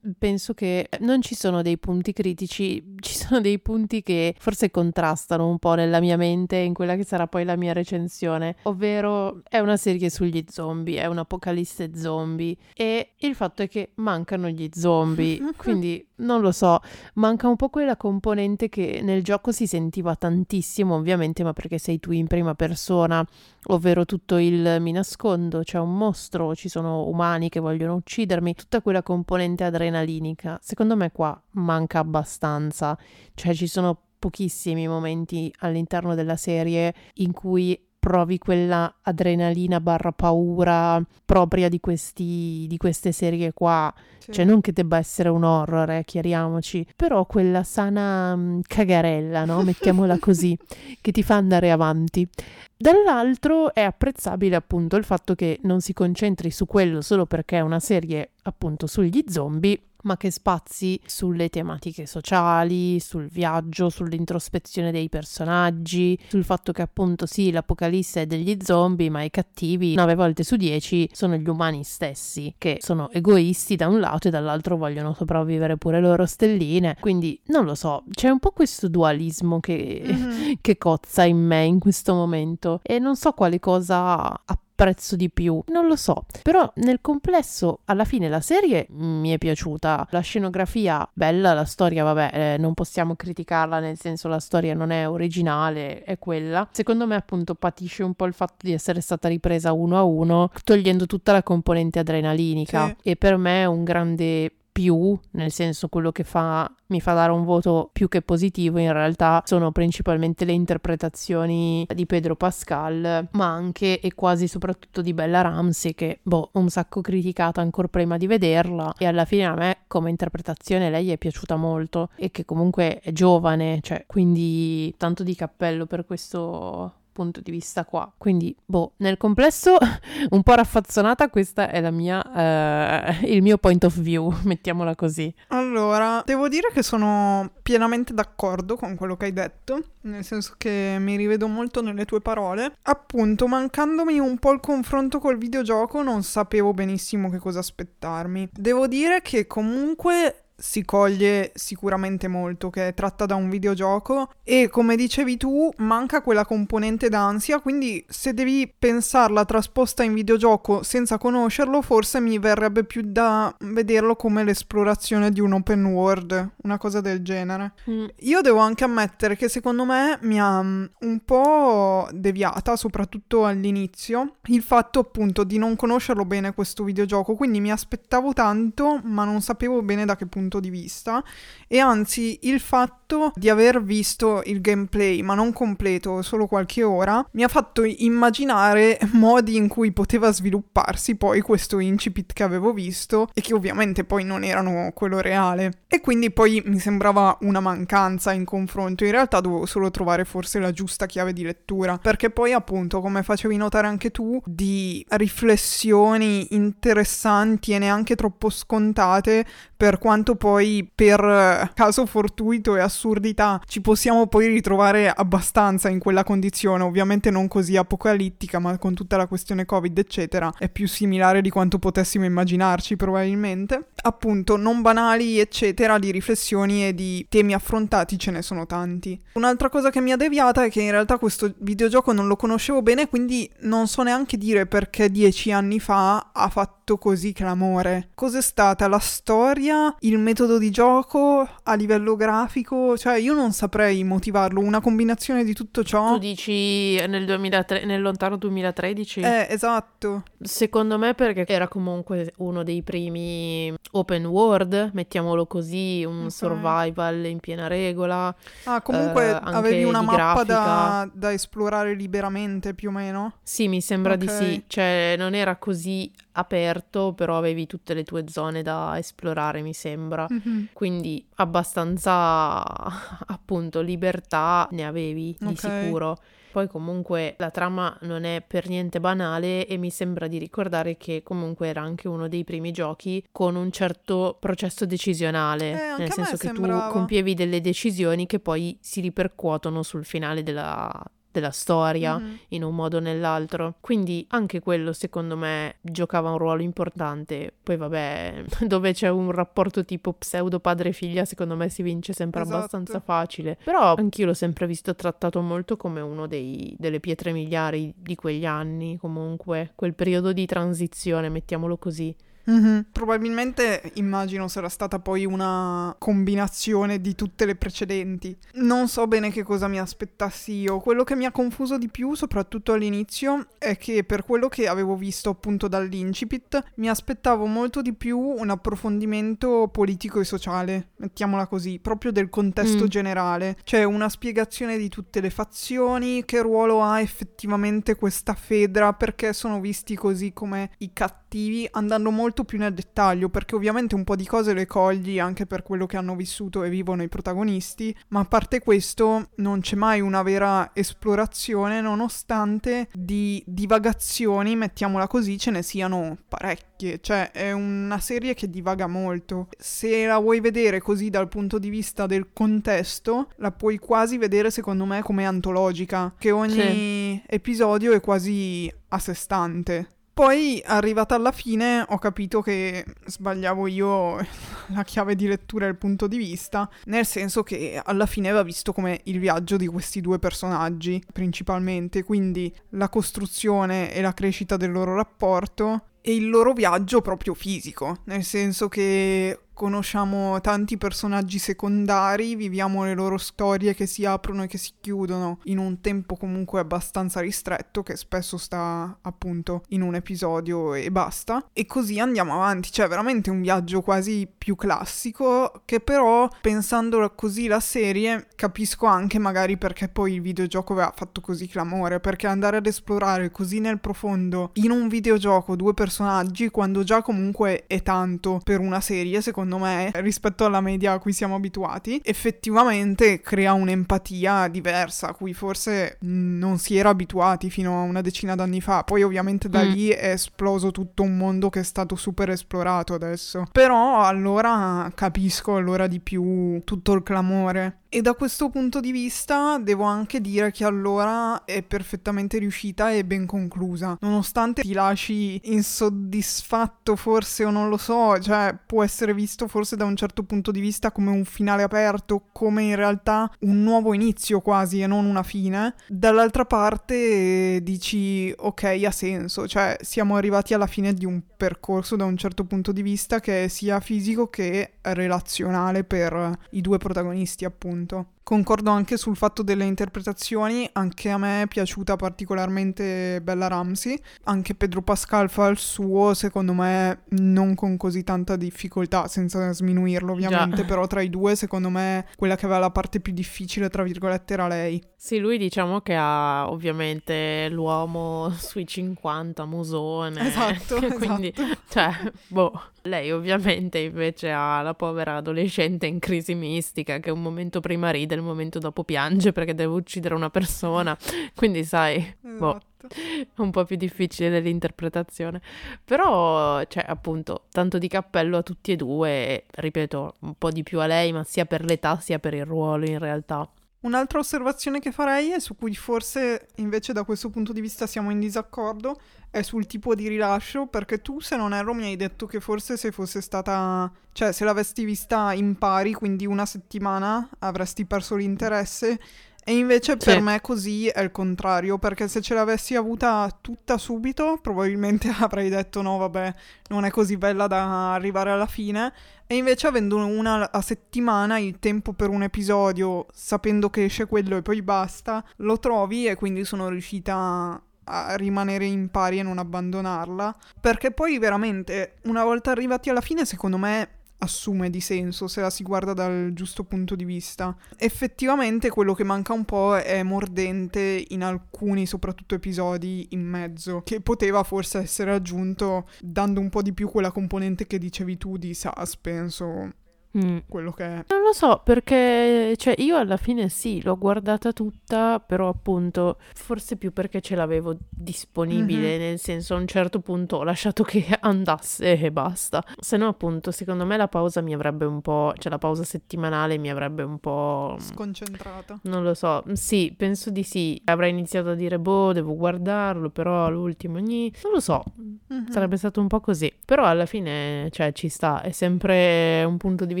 penso 0.18 0.54
che 0.54 0.88
non 1.00 1.22
ci 1.22 1.34
sono 1.34 1.62
dei 1.62 1.78
punti 1.78 2.12
critici, 2.12 2.94
ci 3.00 3.16
sono 3.16 3.40
dei 3.40 3.58
punti 3.58 4.02
che 4.02 4.34
forse 4.38 4.70
con 4.70 4.81
contrastano 4.82 5.46
un 5.48 5.58
po' 5.58 5.74
nella 5.74 6.00
mia 6.00 6.16
mente 6.16 6.56
in 6.56 6.74
quella 6.74 6.96
che 6.96 7.04
sarà 7.04 7.28
poi 7.28 7.44
la 7.44 7.56
mia 7.56 7.72
recensione, 7.72 8.56
ovvero 8.64 9.42
è 9.48 9.60
una 9.60 9.76
serie 9.76 10.10
sugli 10.10 10.44
zombie, 10.48 11.00
è 11.00 11.06
un'apocalisse 11.06 11.92
zombie. 11.94 12.56
E 12.74 13.12
il 13.18 13.34
fatto 13.36 13.62
è 13.62 13.68
che 13.68 13.92
mancano 13.96 14.48
gli 14.48 14.68
zombie, 14.72 15.40
quindi 15.56 16.04
non 16.16 16.40
lo 16.40 16.50
so, 16.50 16.80
manca 17.14 17.46
un 17.46 17.56
po' 17.56 17.68
quella 17.68 17.96
componente 17.96 18.68
che 18.68 19.00
nel 19.02 19.22
gioco 19.22 19.52
si 19.52 19.66
sentiva 19.66 20.16
tantissimo, 20.16 20.96
ovviamente, 20.96 21.44
ma 21.44 21.52
perché 21.52 21.78
sei 21.78 22.00
tu 22.00 22.10
in 22.10 22.26
prima 22.26 22.54
persona, 22.54 23.24
ovvero 23.66 24.04
tutto 24.04 24.36
il 24.38 24.78
mi 24.80 24.90
nascondo, 24.90 25.62
c'è 25.62 25.78
un 25.78 25.96
mostro, 25.96 26.54
ci 26.56 26.68
sono 26.68 27.06
umani 27.06 27.48
che 27.48 27.60
vogliono 27.60 27.94
uccidermi, 27.94 28.54
tutta 28.54 28.80
quella 28.82 29.02
componente 29.02 29.62
adrenalinica. 29.62 30.58
Secondo 30.60 30.96
me 30.96 31.12
qua 31.12 31.40
manca 31.52 32.00
abbastanza, 32.00 32.98
cioè 33.34 33.54
ci 33.54 33.68
sono 33.68 33.98
pochissimi 34.22 34.86
momenti 34.86 35.52
all'interno 35.58 36.14
della 36.14 36.36
serie 36.36 36.94
in 37.14 37.32
cui 37.32 37.76
provi 37.98 38.38
quella 38.38 38.92
adrenalina 39.02 39.80
barra 39.80 40.12
paura 40.12 41.00
propria 41.24 41.68
di, 41.68 41.80
questi, 41.80 42.66
di 42.68 42.76
queste 42.76 43.10
serie 43.10 43.52
qua. 43.52 43.92
Sì. 44.18 44.32
Cioè, 44.32 44.44
non 44.44 44.60
che 44.60 44.72
debba 44.72 44.98
essere 44.98 45.28
un 45.28 45.42
horror, 45.42 45.90
eh, 45.90 46.04
chiariamoci, 46.04 46.86
però 46.94 47.26
quella 47.26 47.64
sana 47.64 48.36
mh, 48.36 48.40
mm, 48.40 48.60
cagarella, 48.66 49.44
no? 49.44 49.62
Mettiamola 49.62 50.18
così, 50.20 50.56
che 51.00 51.10
ti 51.10 51.22
fa 51.24 51.36
andare 51.36 51.70
avanti. 51.72 52.28
Dall'altro 52.76 53.72
è 53.72 53.82
apprezzabile 53.82 54.56
appunto 54.56 54.96
il 54.96 55.04
fatto 55.04 55.36
che 55.36 55.60
non 55.62 55.80
si 55.80 55.92
concentri 55.92 56.50
su 56.50 56.66
quello 56.66 57.00
solo 57.00 57.26
perché 57.26 57.58
è 57.58 57.60
una 57.60 57.78
serie 57.78 58.32
appunto 58.42 58.88
sugli 58.88 59.24
zombie, 59.28 59.80
ma 60.02 60.16
che 60.16 60.30
spazi 60.30 61.00
sulle 61.04 61.48
tematiche 61.48 62.06
sociali, 62.06 63.00
sul 63.00 63.26
viaggio, 63.26 63.88
sull'introspezione 63.88 64.90
dei 64.90 65.08
personaggi, 65.08 66.18
sul 66.28 66.44
fatto 66.44 66.72
che 66.72 66.82
appunto 66.82 67.26
sì, 67.26 67.50
l'apocalisse 67.50 68.22
è 68.22 68.26
degli 68.26 68.56
zombie, 68.62 69.10
ma 69.10 69.22
i 69.22 69.30
cattivi 69.30 69.94
9 69.94 70.14
volte 70.14 70.44
su 70.44 70.56
10 70.56 71.10
sono 71.12 71.36
gli 71.36 71.48
umani 71.48 71.84
stessi, 71.84 72.54
che 72.58 72.78
sono 72.80 73.10
egoisti 73.10 73.76
da 73.76 73.88
un 73.88 74.00
lato 74.00 74.28
e 74.28 74.30
dall'altro 74.30 74.76
vogliono 74.76 75.14
sopravvivere 75.14 75.76
pure 75.76 76.00
loro 76.00 76.26
stelline. 76.26 76.96
Quindi 77.00 77.40
non 77.46 77.64
lo 77.64 77.74
so, 77.74 78.04
c'è 78.10 78.28
un 78.28 78.38
po' 78.38 78.50
questo 78.50 78.88
dualismo 78.88 79.60
che, 79.60 80.02
mm-hmm. 80.04 80.52
che 80.60 80.78
cozza 80.78 81.24
in 81.24 81.38
me 81.38 81.64
in 81.64 81.78
questo 81.78 82.14
momento 82.14 82.80
e 82.82 82.98
non 82.98 83.16
so 83.16 83.32
quale 83.32 83.58
cosa 83.58 84.40
apprezzo 84.82 85.16
di 85.16 85.30
più. 85.30 85.62
Non 85.68 85.86
lo 85.86 85.96
so, 85.96 86.26
però 86.42 86.70
nel 86.76 87.00
complesso 87.00 87.80
alla 87.86 88.04
fine 88.04 88.28
la 88.28 88.40
serie 88.40 88.86
mi 88.90 89.30
è 89.30 89.38
piaciuta. 89.38 90.08
La 90.10 90.20
scenografia 90.20 91.08
bella, 91.12 91.52
la 91.52 91.64
storia 91.64 92.04
vabbè, 92.04 92.30
eh, 92.32 92.56
non 92.58 92.74
possiamo 92.74 93.14
criticarla 93.14 93.78
nel 93.78 93.98
senso 93.98 94.28
la 94.28 94.40
storia 94.40 94.74
non 94.74 94.90
è 94.90 95.08
originale, 95.08 96.02
è 96.02 96.18
quella. 96.18 96.68
Secondo 96.72 97.06
me 97.06 97.14
appunto 97.14 97.54
patisce 97.54 98.02
un 98.02 98.14
po' 98.14 98.26
il 98.26 98.34
fatto 98.34 98.66
di 98.66 98.72
essere 98.72 99.00
stata 99.00 99.28
ripresa 99.28 99.72
uno 99.72 99.96
a 99.96 100.02
uno, 100.02 100.50
togliendo 100.64 101.06
tutta 101.06 101.32
la 101.32 101.42
componente 101.42 101.98
adrenalinica 101.98 102.88
sì. 102.88 103.10
e 103.10 103.16
per 103.16 103.36
me 103.36 103.62
è 103.62 103.66
un 103.66 103.84
grande 103.84 104.50
più, 104.72 105.18
nel 105.32 105.52
senso 105.52 105.88
quello 105.88 106.10
che 106.10 106.24
fa, 106.24 106.72
mi 106.86 107.00
fa 107.00 107.12
dare 107.12 107.30
un 107.30 107.44
voto 107.44 107.90
più 107.92 108.08
che 108.08 108.22
positivo 108.22 108.78
in 108.78 108.92
realtà 108.92 109.42
sono 109.44 109.70
principalmente 109.70 110.46
le 110.46 110.52
interpretazioni 110.52 111.86
di 111.94 112.06
Pedro 112.06 112.34
Pascal, 112.34 113.28
ma 113.32 113.46
anche 113.46 114.00
e 114.00 114.14
quasi 114.14 114.48
soprattutto 114.48 115.02
di 115.02 115.12
Bella 115.12 115.42
Ramsey 115.42 115.94
che 115.94 116.20
boh, 116.22 116.50
un 116.54 116.70
sacco 116.70 117.02
criticata 117.02 117.60
ancora 117.60 117.88
prima 117.88 118.16
di 118.16 118.26
vederla 118.26 118.94
e 118.96 119.06
alla 119.06 119.26
fine 119.26 119.44
a 119.44 119.54
me 119.54 119.78
come 119.86 120.10
interpretazione 120.10 120.90
lei 120.90 121.10
è 121.10 121.18
piaciuta 121.18 121.56
molto 121.56 122.08
e 122.16 122.30
che 122.30 122.44
comunque 122.46 123.00
è 123.00 123.12
giovane, 123.12 123.80
cioè 123.82 124.04
quindi 124.06 124.94
tanto 124.96 125.22
di 125.22 125.34
cappello 125.34 125.84
per 125.86 126.06
questo 126.06 127.00
punto 127.12 127.40
di 127.40 127.50
vista 127.50 127.84
qua. 127.84 128.10
Quindi, 128.16 128.54
boh, 128.64 128.92
nel 128.96 129.16
complesso 129.16 129.76
un 130.30 130.42
po' 130.42 130.54
raffazzonata, 130.54 131.28
questa 131.28 131.68
è 131.70 131.80
la 131.80 131.90
mia, 131.90 132.22
uh, 132.24 133.26
il 133.26 133.42
mio 133.42 133.58
point 133.58 133.84
of 133.84 133.98
view, 133.98 134.32
mettiamola 134.44 134.94
così. 134.94 135.32
Allora, 135.48 136.22
devo 136.24 136.48
dire 136.48 136.70
che 136.72 136.82
sono 136.82 137.50
pienamente 137.62 138.12
d'accordo 138.14 138.76
con 138.76 138.96
quello 138.96 139.16
che 139.16 139.26
hai 139.26 139.32
detto, 139.32 139.82
nel 140.02 140.24
senso 140.24 140.54
che 140.56 140.96
mi 140.98 141.16
rivedo 141.16 141.46
molto 141.46 141.82
nelle 141.82 142.04
tue 142.04 142.20
parole. 142.20 142.76
Appunto, 142.82 143.46
mancandomi 143.46 144.18
un 144.18 144.38
po' 144.38 144.52
il 144.52 144.60
confronto 144.60 145.18
col 145.18 145.38
videogioco, 145.38 146.02
non 146.02 146.22
sapevo 146.22 146.72
benissimo 146.72 147.28
che 147.30 147.38
cosa 147.38 147.60
aspettarmi. 147.60 148.48
Devo 148.52 148.86
dire 148.86 149.22
che 149.22 149.46
comunque 149.46 150.42
si 150.62 150.84
coglie 150.84 151.50
sicuramente 151.56 152.28
molto, 152.28 152.70
che 152.70 152.86
è 152.86 152.94
tratta 152.94 153.26
da 153.26 153.34
un 153.34 153.50
videogioco 153.50 154.30
e 154.44 154.68
come 154.70 154.94
dicevi 154.94 155.36
tu 155.36 155.68
manca 155.78 156.22
quella 156.22 156.44
componente 156.44 157.08
d'ansia, 157.08 157.58
quindi 157.58 158.04
se 158.08 158.32
devi 158.32 158.72
pensarla 158.78 159.44
trasposta 159.44 160.04
in 160.04 160.14
videogioco 160.14 160.84
senza 160.84 161.18
conoscerlo, 161.18 161.82
forse 161.82 162.20
mi 162.20 162.38
verrebbe 162.38 162.84
più 162.84 163.02
da 163.04 163.52
vederlo 163.58 164.14
come 164.14 164.44
l'esplorazione 164.44 165.32
di 165.32 165.40
un 165.40 165.52
open 165.52 165.84
world, 165.84 166.50
una 166.62 166.78
cosa 166.78 167.00
del 167.00 167.22
genere. 167.22 167.72
Mm. 167.90 168.04
Io 168.20 168.40
devo 168.40 168.60
anche 168.60 168.84
ammettere 168.84 169.34
che 169.34 169.48
secondo 169.48 169.84
me 169.84 170.16
mi 170.22 170.38
ha 170.38 170.62
mm, 170.62 170.84
un 171.00 171.20
po' 171.24 172.08
deviata, 172.12 172.76
soprattutto 172.76 173.46
all'inizio, 173.46 174.36
il 174.46 174.62
fatto 174.62 175.00
appunto 175.00 175.42
di 175.42 175.58
non 175.58 175.74
conoscerlo 175.74 176.24
bene 176.24 176.54
questo 176.54 176.84
videogioco, 176.84 177.34
quindi 177.34 177.58
mi 177.58 177.72
aspettavo 177.72 178.32
tanto, 178.32 179.00
ma 179.02 179.24
non 179.24 179.42
sapevo 179.42 179.82
bene 179.82 180.04
da 180.04 180.14
che 180.14 180.26
punto 180.26 180.51
punto 180.52 180.60
di 180.60 180.68
vista 180.68 181.24
e 181.66 181.78
anzi 181.78 182.40
il 182.42 182.60
fatto 182.60 183.32
di 183.34 183.48
aver 183.48 183.82
visto 183.82 184.42
il 184.44 184.60
gameplay 184.60 185.22
ma 185.22 185.34
non 185.34 185.52
completo, 185.52 186.20
solo 186.20 186.46
qualche 186.46 186.82
ora, 186.82 187.26
mi 187.32 187.42
ha 187.42 187.48
fatto 187.48 187.82
immaginare 187.84 188.98
modi 189.12 189.56
in 189.56 189.68
cui 189.68 189.92
poteva 189.92 190.30
svilupparsi 190.30 191.16
poi 191.16 191.40
questo 191.40 191.78
incipit 191.78 192.32
che 192.32 192.42
avevo 192.42 192.72
visto 192.72 193.28
e 193.32 193.40
che 193.40 193.54
ovviamente 193.54 194.04
poi 194.04 194.24
non 194.24 194.44
erano 194.44 194.90
quello 194.94 195.20
reale. 195.20 195.84
E 195.88 196.00
quindi 196.00 196.30
poi 196.30 196.62
mi 196.66 196.78
sembrava 196.78 197.36
una 197.42 197.60
mancanza 197.60 198.32
in 198.32 198.44
confronto, 198.44 199.04
in 199.04 199.10
realtà 199.10 199.40
dovevo 199.40 199.66
solo 199.66 199.90
trovare 199.90 200.24
forse 200.24 200.58
la 200.58 200.72
giusta 200.72 201.06
chiave 201.06 201.32
di 201.32 201.42
lettura, 201.42 201.98
perché 201.98 202.30
poi 202.30 202.52
appunto, 202.52 203.00
come 203.00 203.22
facevi 203.22 203.56
notare 203.56 203.86
anche 203.86 204.10
tu, 204.10 204.40
di 204.44 205.04
riflessioni 205.10 206.54
interessanti 206.54 207.72
e 207.72 207.78
neanche 207.78 208.16
troppo 208.16 208.50
scontate 208.50 209.44
per 209.76 209.98
quanto 209.98 210.31
quanto 210.32 210.36
poi 210.36 210.90
per 210.94 211.70
caso 211.74 212.06
fortuito 212.06 212.76
e 212.76 212.80
assurdità 212.80 213.60
ci 213.66 213.80
possiamo 213.80 214.26
poi 214.26 214.48
ritrovare 214.48 215.10
abbastanza 215.10 215.88
in 215.88 215.98
quella 215.98 216.24
condizione, 216.24 216.82
ovviamente 216.82 217.30
non 217.30 217.48
così 217.48 217.76
apocalittica, 217.76 218.58
ma 218.58 218.76
con 218.78 218.94
tutta 218.94 219.16
la 219.16 219.26
questione 219.26 219.64
Covid, 219.64 219.96
eccetera, 219.96 220.52
è 220.58 220.68
più 220.68 220.86
similare 220.88 221.40
di 221.40 221.50
quanto 221.50 221.78
potessimo 221.78 222.24
immaginarci 222.24 222.96
probabilmente. 222.96 223.88
Appunto, 224.02 224.56
non 224.56 224.82
banali, 224.82 225.38
eccetera, 225.38 225.98
di 225.98 226.10
riflessioni 226.10 226.86
e 226.86 226.94
di 226.94 227.26
temi 227.28 227.54
affrontati 227.54 228.18
ce 228.18 228.30
ne 228.30 228.42
sono 228.42 228.66
tanti. 228.66 229.20
Un'altra 229.34 229.68
cosa 229.68 229.90
che 229.90 230.00
mi 230.00 230.12
ha 230.12 230.16
deviata 230.16 230.64
è 230.64 230.70
che 230.70 230.82
in 230.82 230.90
realtà 230.90 231.18
questo 231.18 231.52
videogioco 231.58 232.12
non 232.12 232.26
lo 232.26 232.36
conoscevo 232.36 232.82
bene, 232.82 233.08
quindi 233.08 233.50
non 233.60 233.86
so 233.86 234.02
neanche 234.02 234.36
dire 234.36 234.66
perché 234.66 235.10
dieci 235.10 235.52
anni 235.52 235.78
fa 235.78 236.30
ha 236.32 236.48
fatto 236.48 236.98
così 236.98 237.32
clamore. 237.32 238.08
Cos'è 238.14 238.42
stata 238.42 238.88
la 238.88 238.98
storia, 238.98 239.94
il 240.00 240.18
metodo 240.22 240.58
di 240.58 240.70
gioco 240.70 241.48
a 241.62 241.74
livello 241.74 242.16
grafico? 242.16 242.96
Cioè, 242.96 243.16
io 243.16 243.34
non 243.34 243.52
saprei 243.52 244.02
motivarlo, 244.04 244.60
una 244.60 244.80
combinazione 244.80 245.44
di 245.44 245.52
tutto 245.52 245.82
ciò. 245.84 246.12
Tu 246.12 246.18
dici 246.18 246.94
nel, 247.06 247.24
2003, 247.26 247.84
nel 247.84 248.00
lontano 248.00 248.36
2013? 248.36 249.20
Eh, 249.20 249.46
esatto. 249.50 250.22
Secondo 250.40 250.98
me 250.98 251.14
perché 251.14 251.44
era 251.46 251.68
comunque 251.68 252.32
uno 252.38 252.62
dei 252.62 252.82
primi 252.82 253.74
open 253.92 254.26
world, 254.26 254.90
mettiamolo 254.92 255.46
così, 255.46 256.04
un 256.04 256.18
okay. 256.18 256.30
survival 256.30 257.24
in 257.26 257.40
piena 257.40 257.66
regola. 257.66 258.34
Ah, 258.64 258.80
comunque 258.80 259.30
eh, 259.30 259.38
avevi 259.42 259.84
una 259.84 260.02
mappa 260.02 260.44
da, 260.44 261.08
da, 261.12 261.32
esplorare 261.32 261.94
liberamente 261.94 262.74
più 262.74 262.88
o 262.88 262.92
meno? 262.92 263.34
Sì, 263.42 263.68
mi 263.68 263.80
sembra 263.80 264.14
okay. 264.14 264.26
di 264.26 264.32
sì, 264.32 264.64
cioè 264.66 265.14
non 265.18 265.34
era 265.34 265.56
così 265.56 266.10
aperto, 266.32 267.12
però 267.12 267.38
avevi 267.38 267.66
tutte 267.66 267.94
le 267.94 268.04
tue 268.04 268.24
zone 268.28 268.62
da 268.62 268.98
esplorare, 268.98 269.62
mi 269.62 269.74
sembra. 269.74 270.26
Mm-hmm. 270.30 270.64
Quindi 270.72 271.24
abbastanza 271.36 272.62
appunto 273.26 273.80
libertà 273.80 274.68
ne 274.72 274.86
avevi 274.86 275.36
di 275.38 275.46
okay. 275.46 275.84
sicuro. 275.84 276.18
Poi 276.52 276.68
comunque 276.68 277.34
la 277.38 277.50
trama 277.50 277.96
non 278.02 278.24
è 278.24 278.44
per 278.46 278.68
niente 278.68 279.00
banale 279.00 279.66
e 279.66 279.78
mi 279.78 279.88
sembra 279.88 280.26
di 280.26 280.36
ricordare 280.36 280.98
che 280.98 281.22
comunque 281.24 281.68
era 281.68 281.80
anche 281.80 282.08
uno 282.08 282.28
dei 282.28 282.44
primi 282.44 282.72
giochi 282.72 283.24
con 283.32 283.56
un 283.56 283.72
certo 283.72 284.36
processo 284.38 284.84
decisionale, 284.84 285.70
eh, 285.70 285.96
nel 285.96 286.12
senso 286.12 286.36
che 286.36 286.48
sembrava. 286.48 286.88
tu 286.88 286.92
compievi 286.92 287.32
delle 287.32 287.62
decisioni 287.62 288.26
che 288.26 288.38
poi 288.38 288.76
si 288.82 289.00
ripercuotono 289.00 289.82
sul 289.82 290.04
finale 290.04 290.42
della 290.42 290.92
della 291.32 291.50
storia 291.50 292.18
mm-hmm. 292.18 292.34
in 292.48 292.62
un 292.62 292.74
modo 292.74 292.98
o 292.98 293.00
nell'altro. 293.00 293.74
Quindi 293.80 294.24
anche 294.30 294.60
quello 294.60 294.92
secondo 294.92 295.36
me 295.36 295.76
giocava 295.80 296.30
un 296.30 296.38
ruolo 296.38 296.62
importante. 296.62 297.52
Poi 297.62 297.76
vabbè, 297.76 298.44
dove 298.66 298.92
c'è 298.92 299.08
un 299.08 299.32
rapporto 299.32 299.84
tipo 299.84 300.12
pseudo 300.12 300.60
padre-figlia, 300.60 301.24
secondo 301.24 301.56
me 301.56 301.68
si 301.68 301.82
vince 301.82 302.12
sempre 302.12 302.42
esatto. 302.42 302.56
abbastanza 302.56 303.00
facile. 303.00 303.58
Però 303.64 303.94
anch'io 303.94 304.26
l'ho 304.26 304.34
sempre 304.34 304.66
visto 304.66 304.94
trattato 304.94 305.40
molto 305.40 305.76
come 305.76 306.00
uno 306.00 306.26
dei, 306.26 306.76
delle 306.78 307.00
pietre 307.00 307.32
miliari 307.32 307.92
di 307.96 308.14
quegli 308.14 308.46
anni, 308.46 308.98
comunque, 308.98 309.72
quel 309.74 309.94
periodo 309.94 310.32
di 310.32 310.46
transizione, 310.46 311.28
mettiamolo 311.28 311.78
così. 311.78 312.14
Mm-hmm. 312.50 312.80
Probabilmente 312.92 313.92
immagino 313.94 314.48
sarà 314.48 314.68
stata 314.68 314.98
poi 314.98 315.24
una 315.24 315.94
combinazione 315.98 317.00
di 317.00 317.14
tutte 317.14 317.44
le 317.44 317.54
precedenti. 317.54 318.36
Non 318.54 318.88
so 318.88 319.06
bene 319.06 319.30
che 319.30 319.42
cosa 319.42 319.68
mi 319.68 319.78
aspettassi 319.78 320.52
io. 320.52 320.80
Quello 320.80 321.04
che 321.04 321.14
mi 321.14 321.24
ha 321.24 321.30
confuso 321.30 321.78
di 321.78 321.88
più, 321.88 322.14
soprattutto 322.14 322.72
all'inizio, 322.72 323.46
è 323.58 323.76
che 323.76 324.04
per 324.04 324.24
quello 324.24 324.48
che 324.48 324.66
avevo 324.66 324.96
visto 324.96 325.30
appunto 325.30 325.68
dall'incipit, 325.68 326.62
mi 326.76 326.88
aspettavo 326.88 327.46
molto 327.46 327.82
di 327.82 327.92
più 327.92 328.18
un 328.18 328.50
approfondimento 328.50 329.68
politico 329.70 330.20
e 330.20 330.24
sociale, 330.24 330.90
mettiamola 330.96 331.46
così, 331.46 331.78
proprio 331.78 332.12
del 332.12 332.28
contesto 332.28 332.84
mm. 332.84 332.88
generale. 332.88 333.56
Cioè 333.64 333.84
una 333.84 334.08
spiegazione 334.08 334.78
di 334.78 334.88
tutte 334.88 335.20
le 335.20 335.30
fazioni, 335.30 336.24
che 336.24 336.42
ruolo 336.42 336.82
ha 336.82 337.00
effettivamente 337.00 337.94
questa 337.94 338.34
Fedra, 338.34 338.92
perché 338.92 339.32
sono 339.32 339.60
visti 339.60 339.94
così 339.94 340.32
come 340.32 340.70
i 340.78 340.90
cattivi, 340.92 341.68
andando 341.70 342.10
molto 342.10 342.31
molto 342.32 342.44
più 342.44 342.56
nel 342.56 342.72
dettaglio, 342.72 343.28
perché 343.28 343.54
ovviamente 343.54 343.94
un 343.94 344.04
po' 344.04 344.16
di 344.16 344.24
cose 344.26 344.54
le 344.54 344.64
cogli 344.66 345.18
anche 345.18 345.44
per 345.44 345.62
quello 345.62 345.84
che 345.84 345.98
hanno 345.98 346.16
vissuto 346.16 346.64
e 346.64 346.70
vivono 346.70 347.02
i 347.02 347.08
protagonisti, 347.08 347.94
ma 348.08 348.20
a 348.20 348.24
parte 348.24 348.60
questo 348.60 349.28
non 349.36 349.60
c'è 349.60 349.76
mai 349.76 350.00
una 350.00 350.22
vera 350.22 350.70
esplorazione, 350.72 351.82
nonostante 351.82 352.88
di 352.94 353.42
divagazioni, 353.46 354.56
mettiamola 354.56 355.06
così, 355.06 355.38
ce 355.38 355.50
ne 355.50 355.62
siano 355.62 356.16
parecchie, 356.26 357.00
cioè 357.02 357.30
è 357.32 357.52
una 357.52 357.98
serie 357.98 358.32
che 358.32 358.48
divaga 358.48 358.86
molto. 358.86 359.48
Se 359.58 360.06
la 360.06 360.18
vuoi 360.18 360.40
vedere 360.40 360.80
così 360.80 361.10
dal 361.10 361.28
punto 361.28 361.58
di 361.58 361.68
vista 361.68 362.06
del 362.06 362.32
contesto, 362.32 363.30
la 363.36 363.52
puoi 363.52 363.76
quasi 363.76 364.16
vedere 364.16 364.50
secondo 364.50 364.86
me 364.86 365.02
come 365.02 365.26
antologica, 365.26 366.14
che 366.16 366.30
ogni 366.30 367.20
sì. 367.20 367.22
episodio 367.26 367.92
è 367.92 368.00
quasi 368.00 368.72
a 368.88 368.98
sé 368.98 369.12
stante. 369.12 369.88
Poi, 370.14 370.62
arrivata 370.66 371.14
alla 371.14 371.32
fine, 371.32 371.86
ho 371.88 371.96
capito 371.96 372.42
che 372.42 372.84
sbagliavo 373.06 373.66
io 373.66 374.16
la 374.68 374.84
chiave 374.84 375.16
di 375.16 375.26
lettura 375.26 375.64
e 375.64 375.70
il 375.70 375.76
punto 375.76 376.06
di 376.06 376.18
vista, 376.18 376.68
nel 376.84 377.06
senso 377.06 377.42
che 377.42 377.80
alla 377.82 378.04
fine 378.04 378.28
aveva 378.28 378.42
visto 378.42 378.74
come 378.74 379.00
il 379.04 379.18
viaggio 379.18 379.56
di 379.56 379.66
questi 379.66 380.02
due 380.02 380.18
personaggi, 380.18 381.02
principalmente, 381.10 382.02
quindi 382.02 382.54
la 382.70 382.90
costruzione 382.90 383.92
e 383.94 384.02
la 384.02 384.12
crescita 384.12 384.58
del 384.58 384.70
loro 384.70 384.94
rapporto 384.94 385.86
e 386.02 386.14
il 386.14 386.28
loro 386.28 386.52
viaggio 386.52 387.00
proprio 387.00 387.32
fisico, 387.32 388.00
nel 388.04 388.24
senso 388.24 388.68
che 388.68 389.38
conosciamo 389.54 390.40
tanti 390.40 390.76
personaggi 390.76 391.38
secondari, 391.38 392.34
viviamo 392.34 392.84
le 392.84 392.94
loro 392.94 393.18
storie 393.18 393.74
che 393.74 393.86
si 393.86 394.04
aprono 394.04 394.44
e 394.44 394.46
che 394.46 394.58
si 394.58 394.72
chiudono 394.80 395.38
in 395.44 395.58
un 395.58 395.80
tempo 395.80 396.16
comunque 396.16 396.60
abbastanza 396.60 397.20
ristretto 397.20 397.82
che 397.82 397.96
spesso 397.96 398.36
sta 398.36 398.98
appunto 399.02 399.62
in 399.68 399.82
un 399.82 399.94
episodio 399.94 400.74
e 400.74 400.90
basta. 400.90 401.46
E 401.52 401.66
così 401.66 402.00
andiamo 402.00 402.34
avanti, 402.34 402.72
cioè 402.72 402.88
veramente 402.88 403.30
un 403.30 403.40
viaggio 403.40 403.82
quasi 403.82 404.28
più 404.36 404.56
classico 404.56 405.62
che 405.64 405.80
però 405.80 406.28
pensando 406.40 407.12
così 407.14 407.46
la 407.46 407.60
serie 407.60 408.28
capisco 408.34 408.86
anche 408.86 409.18
magari 409.18 409.56
perché 409.56 409.88
poi 409.88 410.14
il 410.14 410.20
videogioco 410.22 410.72
aveva 410.72 410.92
fatto 410.94 411.20
così 411.20 411.46
clamore, 411.46 412.00
perché 412.00 412.26
andare 412.26 412.56
ad 412.56 412.66
esplorare 412.66 413.30
così 413.30 413.60
nel 413.60 413.80
profondo 413.80 414.50
in 414.54 414.70
un 414.70 414.88
videogioco 414.88 415.56
due 415.56 415.74
personaggi 415.74 416.48
quando 416.48 416.82
già 416.82 417.02
comunque 417.02 417.64
è 417.66 417.82
tanto 417.82 418.40
per 418.42 418.60
una 418.60 418.80
serie 418.80 419.20
secondo 419.20 419.41
secondo 419.42 419.58
me, 419.58 419.90
rispetto 419.96 420.44
alla 420.44 420.60
media 420.60 420.92
a 420.92 420.98
cui 420.98 421.12
siamo 421.12 421.34
abituati, 421.34 422.00
effettivamente 422.04 423.20
crea 423.20 423.52
un'empatia 423.52 424.48
diversa 424.48 425.08
a 425.08 425.14
cui 425.14 425.34
forse 425.34 425.96
non 426.00 426.58
si 426.58 426.76
era 426.76 426.90
abituati 426.90 427.50
fino 427.50 427.80
a 427.80 427.82
una 427.82 428.00
decina 428.00 428.34
d'anni 428.34 428.60
fa. 428.60 428.84
Poi 428.84 429.02
ovviamente 429.02 429.48
da 429.48 429.62
mm. 429.62 429.68
lì 429.68 429.88
è 429.88 430.10
esploso 430.10 430.70
tutto 430.70 431.02
un 431.02 431.16
mondo 431.16 431.50
che 431.50 431.60
è 431.60 431.64
stato 431.64 431.96
super 431.96 432.30
esplorato 432.30 432.94
adesso. 432.94 433.44
Però 433.50 434.02
allora 434.04 434.90
capisco 434.94 435.56
allora 435.56 435.86
di 435.86 436.00
più 436.00 436.60
tutto 436.64 436.92
il 436.92 437.02
clamore. 437.02 437.78
E 437.94 438.00
da 438.00 438.14
questo 438.14 438.48
punto 438.48 438.80
di 438.80 438.90
vista 438.90 439.58
devo 439.58 439.84
anche 439.84 440.22
dire 440.22 440.50
che 440.50 440.64
allora 440.64 441.44
è 441.44 441.62
perfettamente 441.62 442.38
riuscita 442.38 442.90
e 442.90 443.04
ben 443.04 443.26
conclusa. 443.26 443.98
Nonostante 444.00 444.62
ti 444.62 444.72
lasci 444.72 445.38
insoddisfatto 445.52 446.96
forse 446.96 447.44
o 447.44 447.50
non 447.50 447.68
lo 447.68 447.76
so, 447.76 448.18
cioè 448.18 448.56
può 448.64 448.82
essere 448.82 449.12
visto 449.12 449.31
forse 449.48 449.76
da 449.76 449.84
un 449.84 449.96
certo 449.96 450.22
punto 450.22 450.50
di 450.50 450.60
vista 450.60 450.92
come 450.92 451.10
un 451.10 451.24
finale 451.24 451.62
aperto, 451.62 452.28
come 452.32 452.62
in 452.62 452.76
realtà 452.76 453.30
un 453.40 453.62
nuovo 453.62 453.94
inizio 453.94 454.40
quasi 454.40 454.80
e 454.80 454.86
non 454.86 455.06
una 455.06 455.22
fine. 455.22 455.74
Dall'altra 455.88 456.44
parte 456.44 457.60
dici 457.62 458.32
ok 458.36 458.82
ha 458.86 458.90
senso, 458.90 459.46
cioè 459.46 459.76
siamo 459.80 460.16
arrivati 460.16 460.54
alla 460.54 460.66
fine 460.66 460.92
di 460.94 461.04
un 461.04 461.22
percorso 461.36 461.96
da 461.96 462.04
un 462.04 462.16
certo 462.16 462.44
punto 462.44 462.72
di 462.72 462.82
vista 462.82 463.20
che 463.20 463.44
è 463.44 463.48
sia 463.48 463.80
fisico 463.80 464.28
che 464.28 464.74
relazionale 464.82 465.84
per 465.84 466.38
i 466.50 466.60
due 466.60 466.78
protagonisti 466.78 467.44
appunto. 467.44 468.06
Concordo 468.22 468.70
anche 468.70 468.96
sul 468.96 469.16
fatto 469.16 469.42
delle 469.42 469.64
interpretazioni, 469.64 470.68
anche 470.72 471.10
a 471.10 471.18
me 471.18 471.42
è 471.42 471.46
piaciuta 471.48 471.96
particolarmente 471.96 473.20
Bella 473.20 473.48
Ramsey, 473.48 473.98
anche 474.24 474.54
Pedro 474.54 474.80
Pascal 474.80 475.28
fa 475.28 475.48
il 475.48 475.58
suo, 475.58 476.14
secondo 476.14 476.52
me 476.52 477.02
non 477.10 477.54
con 477.56 477.76
così 477.76 478.04
tanta 478.04 478.36
difficoltà, 478.36 479.08
senza 479.08 479.52
sminuirlo 479.52 480.12
ovviamente, 480.12 480.58
Già. 480.58 480.64
però 480.64 480.86
tra 480.86 481.00
i 481.00 481.10
due 481.10 481.34
secondo 481.36 481.68
me 481.68 482.06
quella 482.16 482.36
che 482.36 482.44
aveva 482.44 482.60
la 482.60 482.70
parte 482.70 483.00
più 483.00 483.12
difficile, 483.12 483.68
tra 483.68 483.82
virgolette, 483.82 484.34
era 484.34 484.46
lei. 484.46 484.80
Sì, 484.96 485.18
lui 485.18 485.36
diciamo 485.36 485.80
che 485.80 485.96
ha 485.96 486.48
ovviamente 486.48 487.48
l'uomo 487.50 488.30
sui 488.38 488.66
50, 488.66 489.44
musone. 489.46 490.28
Esatto, 490.28 490.78
quindi, 490.94 491.32
esatto. 491.34 491.58
cioè, 491.68 492.12
boh 492.28 492.52
Lei 492.84 493.12
ovviamente 493.12 493.78
invece 493.78 494.32
ha 494.32 494.60
la 494.62 494.74
povera 494.74 495.16
adolescente 495.16 495.86
in 495.86 495.98
crisi 496.00 496.34
mistica 496.34 496.98
che 496.98 497.10
un 497.10 497.22
momento 497.22 497.60
prima 497.60 497.90
ride, 497.90 498.14
il 498.16 498.22
momento 498.22 498.58
dopo 498.58 498.82
piange 498.82 499.32
perché 499.32 499.54
deve 499.54 499.74
uccidere 499.74 500.14
una 500.14 500.30
persona. 500.30 500.96
Quindi 501.34 501.64
sai, 501.64 502.16
boh, 502.20 502.60
Esatto. 502.84 503.42
un 503.42 503.50
po' 503.50 503.64
più 503.64 503.76
difficile 503.76 504.30
dell'interpretazione. 504.30 505.40
Però, 505.84 506.62
cioè, 506.64 506.84
appunto, 506.86 507.44
tanto 507.50 507.78
di 507.78 507.88
cappello 507.88 508.38
a 508.38 508.42
tutti 508.42 508.72
e 508.72 508.76
due, 508.76 509.10
e, 509.10 509.44
ripeto, 509.50 510.14
un 510.20 510.34
po' 510.36 510.50
di 510.50 510.62
più 510.62 510.80
a 510.80 510.86
lei, 510.86 511.12
ma 511.12 511.22
sia 511.24 511.44
per 511.46 511.64
l'età 511.64 511.98
sia 512.00 512.18
per 512.18 512.34
il 512.34 512.44
ruolo 512.44 512.84
in 512.86 512.98
realtà. 512.98 513.48
Un'altra 513.82 514.20
osservazione 514.20 514.78
che 514.78 514.92
farei 514.92 515.32
e 515.32 515.40
su 515.40 515.56
cui 515.56 515.74
forse 515.74 516.48
invece 516.56 516.92
da 516.92 517.02
questo 517.02 517.30
punto 517.30 517.52
di 517.52 517.60
vista 517.60 517.88
siamo 517.88 518.10
in 518.10 518.20
disaccordo 518.20 519.00
è 519.28 519.42
sul 519.42 519.66
tipo 519.66 519.96
di 519.96 520.06
rilascio, 520.06 520.66
perché 520.66 521.02
tu 521.02 521.18
se 521.18 521.36
non 521.36 521.52
erro 521.52 521.74
mi 521.74 521.84
hai 521.84 521.96
detto 521.96 522.26
che 522.26 522.38
forse 522.38 522.76
se 522.76 522.92
fosse 522.92 523.20
stata, 523.20 523.90
cioè 524.12 524.30
se 524.30 524.44
l'avessi 524.44 524.84
vista 524.84 525.32
in 525.32 525.56
pari, 525.56 525.94
quindi 525.94 526.26
una 526.26 526.46
settimana, 526.46 527.28
avresti 527.40 527.84
perso 527.84 528.14
l'interesse. 528.14 529.00
E 529.44 529.56
invece 529.56 529.96
per 529.96 530.16
Sì. 530.18 530.20
me 530.22 530.40
così 530.40 530.86
è 530.86 531.00
il 531.00 531.10
contrario, 531.10 531.76
perché 531.78 532.06
se 532.06 532.20
ce 532.20 532.34
l'avessi 532.34 532.76
avuta 532.76 533.28
tutta 533.40 533.76
subito, 533.76 534.38
probabilmente 534.40 535.08
avrei 535.20 535.48
detto 535.48 535.82
no, 535.82 535.96
vabbè, 535.98 536.34
non 536.68 536.84
è 536.84 536.90
così 536.90 537.16
bella 537.16 537.46
da 537.48 537.92
arrivare 537.94 538.30
alla 538.30 538.46
fine. 538.46 538.92
E 539.26 539.34
invece 539.36 539.66
avendo 539.66 539.96
una 539.96 540.50
a 540.52 540.60
settimana, 540.60 541.38
il 541.38 541.58
tempo 541.58 541.92
per 541.92 542.08
un 542.10 542.22
episodio, 542.22 543.06
sapendo 543.12 543.68
che 543.70 543.84
esce 543.84 544.06
quello 544.06 544.36
e 544.36 544.42
poi 544.42 544.62
basta, 544.62 545.24
lo 545.38 545.58
trovi 545.58 546.06
e 546.06 546.14
quindi 546.14 546.44
sono 546.44 546.68
riuscita 546.68 547.60
a 547.84 548.14
rimanere 548.14 548.66
in 548.66 548.90
pari 548.90 549.18
e 549.18 549.22
non 549.24 549.38
abbandonarla. 549.38 550.36
Perché 550.60 550.92
poi 550.92 551.18
veramente, 551.18 551.94
una 552.04 552.22
volta 552.24 552.50
arrivati 552.52 552.90
alla 552.90 553.00
fine, 553.00 553.24
secondo 553.24 553.56
me 553.58 553.88
assume 554.22 554.70
di 554.70 554.80
senso 554.80 555.26
se 555.28 555.40
la 555.40 555.50
si 555.50 555.62
guarda 555.62 555.92
dal 555.92 556.30
giusto 556.32 556.64
punto 556.64 556.94
di 556.94 557.04
vista. 557.04 557.54
Effettivamente 557.76 558.70
quello 558.70 558.94
che 558.94 559.04
manca 559.04 559.32
un 559.32 559.44
po' 559.44 559.76
è 559.76 560.02
mordente 560.02 561.04
in 561.08 561.22
alcuni, 561.22 561.86
soprattutto 561.86 562.34
episodi 562.34 563.08
in 563.10 563.22
mezzo, 563.22 563.82
che 563.82 564.00
poteva 564.00 564.42
forse 564.44 564.78
essere 564.78 565.12
aggiunto 565.12 565.88
dando 566.00 566.40
un 566.40 566.48
po' 566.48 566.62
di 566.62 566.72
più 566.72 566.88
quella 566.88 567.10
componente 567.10 567.66
che 567.66 567.78
dicevi 567.78 568.16
tu 568.16 568.36
di 568.36 568.54
suspense 568.54 569.44
o 569.44 569.72
Mm. 570.16 570.38
quello 570.48 570.72
che 570.72 570.84
è. 570.84 571.04
Non 571.08 571.22
lo 571.22 571.32
so, 571.32 571.62
perché 571.64 572.54
cioè 572.58 572.74
io 572.78 572.96
alla 572.98 573.16
fine 573.16 573.48
sì, 573.48 573.82
l'ho 573.82 573.96
guardata 573.96 574.52
tutta, 574.52 575.20
però 575.20 575.48
appunto 575.48 576.18
forse 576.34 576.76
più 576.76 576.92
perché 576.92 577.20
ce 577.22 577.34
l'avevo 577.34 577.76
disponibile, 577.88 578.96
Mhm. 578.96 579.00
nel 579.02 579.18
senso 579.18 579.54
a 579.54 579.58
un 579.58 579.66
certo 579.66 580.00
punto 580.00 580.36
ho 580.36 580.42
lasciato 580.44 580.82
che 580.82 581.06
andasse 581.20 581.98
e 581.98 582.12
basta. 582.12 582.62
Se 582.78 582.96
no 582.98 583.08
appunto 583.08 583.50
secondo 583.50 583.86
me 583.86 583.96
la 583.96 584.08
pausa 584.08 584.42
mi 584.42 584.52
avrebbe 584.52 584.84
un 584.84 585.00
po', 585.00 585.32
cioè 585.38 585.50
la 585.50 585.58
pausa 585.58 585.82
settimanale 585.84 586.58
mi 586.58 586.68
avrebbe 586.70 587.02
un 587.02 587.18
po'... 587.18 587.76
Sconcentrata. 587.78 588.80
Non 588.82 589.02
lo 589.02 589.14
so, 589.14 589.42
sì, 589.54 589.94
penso 589.96 590.28
di 590.30 590.42
sì. 590.42 590.78
Avrei 590.84 591.10
iniziato 591.10 591.50
a 591.50 591.54
dire, 591.54 591.78
boh, 591.78 592.12
devo 592.12 592.36
guardarlo, 592.36 593.08
però 593.08 593.46
all'ultimo, 593.46 593.98
gni. 593.98 594.30
non 594.42 594.52
lo 594.52 594.60
so, 594.60 594.82
Mhm. 595.28 595.50
sarebbe 595.50 595.76
stato 595.78 596.00
un 596.00 596.06
po' 596.08 596.20
così. 596.20 596.52
Però 596.66 596.84
alla 596.84 597.06
fine, 597.06 597.68
cioè, 597.70 597.92
ci 597.92 598.08
sta, 598.10 598.42
è 598.42 598.50
sempre 598.50 599.42
un 599.44 599.56
punto 599.56 599.84
di 599.86 599.94
vista 599.94 600.00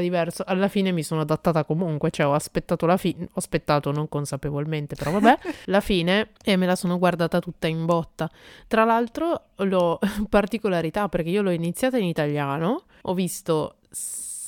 diverso. 0.00 0.42
Alla 0.46 0.68
fine 0.68 0.92
mi 0.92 1.02
sono 1.02 1.22
adattata 1.22 1.64
comunque, 1.64 2.10
cioè 2.10 2.26
ho 2.26 2.34
aspettato 2.34 2.86
la 2.86 2.96
fine, 2.96 3.24
ho 3.24 3.28
aspettato 3.34 3.90
non 3.92 4.08
consapevolmente, 4.08 4.94
però 4.94 5.10
vabbè, 5.12 5.38
la 5.66 5.80
fine 5.80 6.30
e 6.42 6.56
me 6.56 6.66
la 6.66 6.76
sono 6.76 6.98
guardata 6.98 7.38
tutta 7.40 7.66
in 7.66 7.84
botta. 7.84 8.30
Tra 8.66 8.84
l'altro, 8.84 9.48
l'ho 9.56 9.98
particolarità 10.28 11.08
perché 11.08 11.30
io 11.30 11.42
l'ho 11.42 11.50
iniziata 11.50 11.98
in 11.98 12.04
italiano, 12.04 12.84
ho 13.02 13.14
visto 13.14 13.76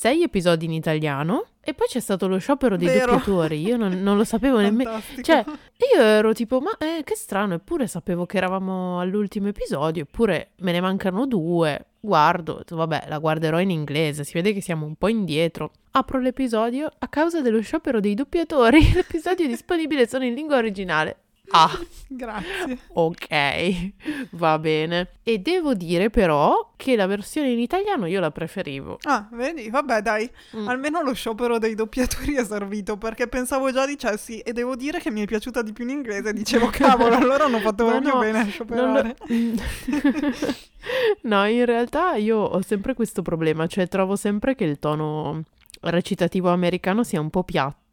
sei 0.07 0.23
episodi 0.23 0.67
in 0.67 0.73
italiano 0.73 1.47
e 1.61 1.75
poi 1.75 1.89
c'è 1.89 1.99
stato 1.99 2.29
lo 2.29 2.39
sciopero 2.39 2.77
dei 2.77 2.87
Vero. 2.87 3.15
doppiatori. 3.15 3.61
Io 3.61 3.77
non, 3.77 4.01
non 4.05 4.17
lo 4.17 4.23
sapevo 4.23 4.61
nemmeno. 4.61 5.03
Cioè, 5.21 5.45
io 5.95 6.01
ero 6.01 6.33
tipo, 6.33 6.61
ma 6.61 6.71
eh, 6.79 7.03
che 7.03 7.17
strano, 7.17 7.55
eppure 7.55 7.89
sapevo 7.89 8.25
che 8.25 8.37
eravamo 8.37 9.01
all'ultimo 9.01 9.49
episodio, 9.49 10.05
eppure 10.05 10.51
me 10.59 10.71
ne 10.71 10.81
mancano 10.81 11.27
due. 11.27 11.87
Guardo, 11.99 12.63
vabbè, 12.69 13.07
la 13.09 13.19
guarderò 13.19 13.59
in 13.59 13.71
inglese, 13.71 14.23
si 14.23 14.35
vede 14.35 14.53
che 14.53 14.61
siamo 14.61 14.87
un 14.87 14.95
po' 14.95 15.09
indietro. 15.09 15.73
Apro 15.91 16.21
l'episodio, 16.21 16.89
a 16.97 17.09
causa 17.09 17.41
dello 17.41 17.61
sciopero 17.61 17.99
dei 17.99 18.15
doppiatori, 18.15 18.79
l'episodio 18.95 19.45
è 19.45 19.49
disponibile 19.49 20.07
solo 20.07 20.25
in 20.25 20.35
lingua 20.35 20.59
originale. 20.59 21.17
Ah, 21.65 21.79
Grazie. 22.09 22.79
ok, 22.93 23.91
va 24.33 24.59
bene. 24.59 25.09
E 25.23 25.39
devo 25.39 25.75
dire 25.75 26.09
però 26.11 26.73
che 26.77 26.95
la 26.97 27.07
versione 27.07 27.51
in 27.51 27.59
italiano 27.59 28.07
io 28.07 28.21
la 28.21 28.31
preferivo. 28.31 28.99
Ah, 29.03 29.29
vedi? 29.33 29.69
Vabbè, 29.71 30.03
dai. 30.03 30.31
Mm. 30.57 30.69
Almeno 30.69 31.03
lo 31.03 31.13
sciopero 31.15 31.59
dei 31.59 31.75
doppiatori 31.75 32.35
è 32.37 32.45
servito 32.45 32.97
perché 32.97 33.27
pensavo 33.27 33.73
già 33.73 33.87
dicessi 33.87 34.39
e 34.41 34.53
devo 34.53 34.77
dire 34.77 35.01
che 35.01 35.11
mi 35.11 35.23
è 35.23 35.25
piaciuta 35.27 35.63
di 35.63 35.73
più 35.73 35.85
in 35.85 35.91
inglese. 35.91 36.33
Dicevo, 36.33 36.69
cavolo, 36.71 37.15
allora 37.17 37.45
hanno 37.45 37.59
fatto 37.61 37.85
Ma 37.85 37.91
proprio 37.93 38.13
no, 38.15 38.21
bene 38.21 38.39
a 38.41 38.45
scioperare. 38.47 39.17
lo- 39.19 39.63
no, 41.23 41.47
in 41.47 41.65
realtà 41.65 42.15
io 42.15 42.39
ho 42.39 42.61
sempre 42.63 42.95
questo 42.95 43.23
problema, 43.23 43.67
cioè 43.67 43.89
trovo 43.89 44.17
sempre 44.17 44.55
che 44.55 44.65
il 44.65 44.79
tono 44.79 45.43
recitativo 45.81 46.51
americano 46.51 47.03
sia 47.05 47.21
un 47.21 47.31
po' 47.31 47.43
piatto. 47.43 47.85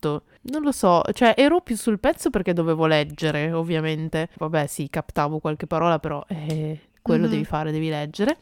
Non 0.42 0.62
lo 0.62 0.72
so, 0.72 1.02
cioè 1.14 1.34
ero 1.38 1.62
più 1.62 1.76
sul 1.78 2.00
pezzo 2.00 2.30
perché 2.30 2.54
dovevo 2.54 2.86
leggere, 2.86 3.52
ovviamente. 3.54 4.30
Vabbè, 4.38 4.68
sì, 4.68 4.90
captavo 4.90 5.40
qualche 5.40 5.68
parola, 5.68 6.00
però 6.00 6.24
eh, 6.28 6.80
quello 7.02 7.26
Mhm. 7.26 7.32
devi 7.32 7.46
fare, 7.46 7.72
devi 7.72 7.90
leggere. 7.90 8.38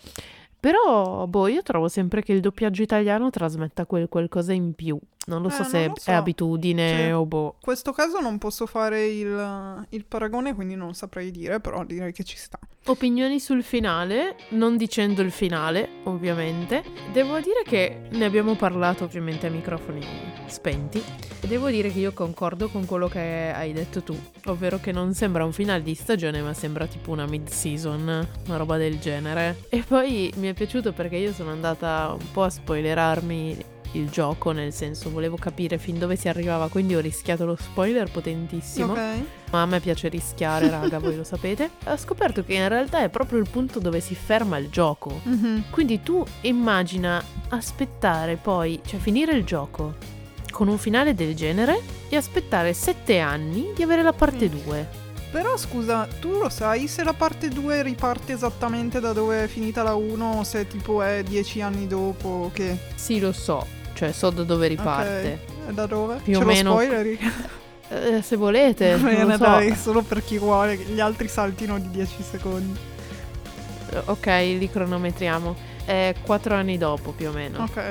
Però, 0.60 1.26
boh, 1.26 1.48
io 1.48 1.64
trovo 1.64 1.88
sempre 1.88 2.22
che 2.22 2.34
il 2.34 2.40
doppiaggio 2.40 2.84
italiano 2.84 3.30
trasmetta 3.32 3.86
quel 3.88 4.08
qualcosa 4.10 4.54
in 4.54 4.74
più. 4.74 5.00
Non 5.28 5.42
lo 5.44 5.50
Eh, 5.50 5.52
so 5.52 5.64
se 5.64 5.88
lo 5.88 5.94
so. 5.98 6.10
è 6.10 6.14
abitudine 6.16 6.90
Cioè, 6.98 7.16
o 7.16 7.26
boh. 7.26 7.54
In 7.58 7.62
questo 7.62 7.92
caso 7.92 8.20
non 8.20 8.38
posso 8.40 8.66
fare 8.66 9.06
il, 9.08 9.86
il 9.90 10.06
paragone, 10.06 10.56
quindi 10.56 10.76
non 10.76 10.94
saprei 10.96 11.30
dire, 11.32 11.60
però 11.60 11.84
direi 11.84 12.12
che 12.12 12.24
ci 12.24 12.38
sta. 12.38 12.58
Opinioni 12.86 13.40
sul 13.40 13.62
finale, 13.62 14.36
non 14.50 14.76
dicendo 14.78 15.22
il 15.22 15.30
finale, 15.32 15.88
ovviamente. 16.06 16.84
Devo 17.14 17.36
dire 17.40 17.62
che 17.64 18.08
ne 18.10 18.26
abbiamo 18.26 18.56
parlato 18.56 19.04
ovviamente 19.04 19.46
a 19.46 19.52
microfoni 19.52 20.04
spenti. 20.48 21.02
E 21.44 21.48
devo 21.48 21.70
dire 21.70 21.92
che 21.92 22.00
io 22.00 22.14
concordo 22.14 22.70
con 22.70 22.86
quello 22.86 23.08
che 23.08 23.52
hai 23.56 23.72
detto 23.74 24.02
tu, 24.02 24.20
ovvero 24.46 24.80
che 24.80 24.92
non 24.92 25.14
sembra 25.14 25.46
un 25.46 25.54
finale 25.54 25.84
di 25.84 25.94
stagione, 25.94 26.42
ma 26.42 26.54
sembra 26.54 26.88
tipo 26.88 27.12
una 27.12 27.28
mid-season, 27.28 28.28
una 28.48 28.58
roba 28.58 28.78
del 28.78 28.98
genere. 29.00 29.66
E 29.70 29.84
poi 29.88 30.34
mi 30.38 30.48
è 30.48 30.54
piaciuto 30.54 30.92
perché 30.94 31.18
io 31.18 31.32
sono 31.34 31.52
andata 31.52 32.16
un 32.20 32.32
po' 32.32 32.44
a 32.44 32.50
spoilerarmi 32.50 33.66
il 33.94 34.10
gioco, 34.10 34.52
nel 34.52 34.72
senso 34.74 35.10
volevo 35.10 35.36
capire 35.38 35.78
fin 35.78 35.98
dove 36.00 36.16
si 36.16 36.28
arrivava, 36.30 36.68
quindi 36.70 36.96
ho 36.96 37.00
rischiato 37.00 37.46
lo 37.46 37.56
spoiler 37.56 38.10
potentissimo. 38.12 38.94
Ok. 38.94 39.00
Ma 39.52 39.62
a 39.64 39.66
me 39.66 39.80
piace 39.82 40.08
rischiare, 40.08 40.70
raga, 40.70 41.00
voi 41.00 41.16
lo 41.18 41.24
sapete. 41.26 41.72
Ho 41.88 41.98
scoperto 41.98 42.44
che 42.46 42.54
in 42.54 42.68
realtà 42.70 43.04
è 43.04 43.10
proprio 43.10 43.40
il 43.40 43.50
punto 43.50 43.80
dove 43.80 44.00
si 44.00 44.16
ferma 44.16 44.58
il 44.58 44.70
gioco. 44.70 45.20
Mhm. 45.24 45.66
Quindi 45.72 46.02
tu 46.02 46.24
immagina 46.42 47.22
aspettare 47.50 48.38
poi, 48.38 48.80
cioè 48.86 49.00
finire 49.00 49.34
il 49.34 49.44
gioco 49.44 49.96
con 50.52 50.68
un 50.68 50.78
finale 50.78 51.14
del 51.14 51.34
genere 51.36 51.80
e 52.10 52.16
aspettare 52.16 52.74
sette 52.74 53.20
anni 53.20 53.72
di 53.76 53.84
avere 53.84 54.04
la 54.04 54.14
parte 54.14 54.48
Mm. 54.50 54.64
2. 54.64 54.88
Però 55.32 55.56
scusa, 55.56 56.08
tu 56.20 56.32
lo 56.40 56.50
sai 56.50 56.88
se 56.88 57.04
la 57.06 57.14
parte 57.14 57.48
2 57.48 57.82
riparte 57.84 58.34
esattamente 58.34 59.00
da 59.00 59.14
dove 59.14 59.46
è 59.46 59.48
finita 59.48 59.82
la 59.82 59.96
1 59.96 60.40
o 60.40 60.44
se 60.44 60.68
tipo 60.68 61.02
è 61.02 61.24
dieci 61.24 61.62
anni 61.62 61.88
dopo 61.88 62.28
o 62.28 62.52
che? 62.52 62.78
Sì, 62.96 63.20
lo 63.22 63.32
so, 63.32 63.66
cioè 64.02 64.12
so 64.14 64.32
da 64.32 64.42
dove 64.44 64.66
riparte. 64.68 65.40
Ok. 65.46 65.70
E 65.70 65.74
da 65.74 65.86
dove? 65.86 66.16
Più 66.24 66.36
o 66.38 66.40
Ce 66.40 66.46
meno- 66.46 66.74
lo 66.74 66.80
spoileri? 66.82 67.20
Eh, 67.92 68.22
se 68.22 68.38
volete, 68.38 68.96
bene, 68.96 69.34
so. 69.34 69.44
dai, 69.44 69.76
solo 69.76 70.02
per 70.02 70.24
chi 70.24 70.38
vuole, 70.38 70.78
gli 70.78 71.02
altri 71.02 71.28
saltino 71.28 71.78
di 71.78 71.90
10 71.92 72.24
secondi. 72.24 72.80
Eh, 73.92 74.02
Ok, 74.06 74.26
li 74.28 74.70
cronometriamo. 74.72 75.54
È 75.84 76.16
quattro 76.24 76.56
anni 76.56 76.78
dopo 76.78 77.12
più 77.12 77.28
o 77.28 77.32
meno. 77.34 77.64
Ok. 77.64 77.84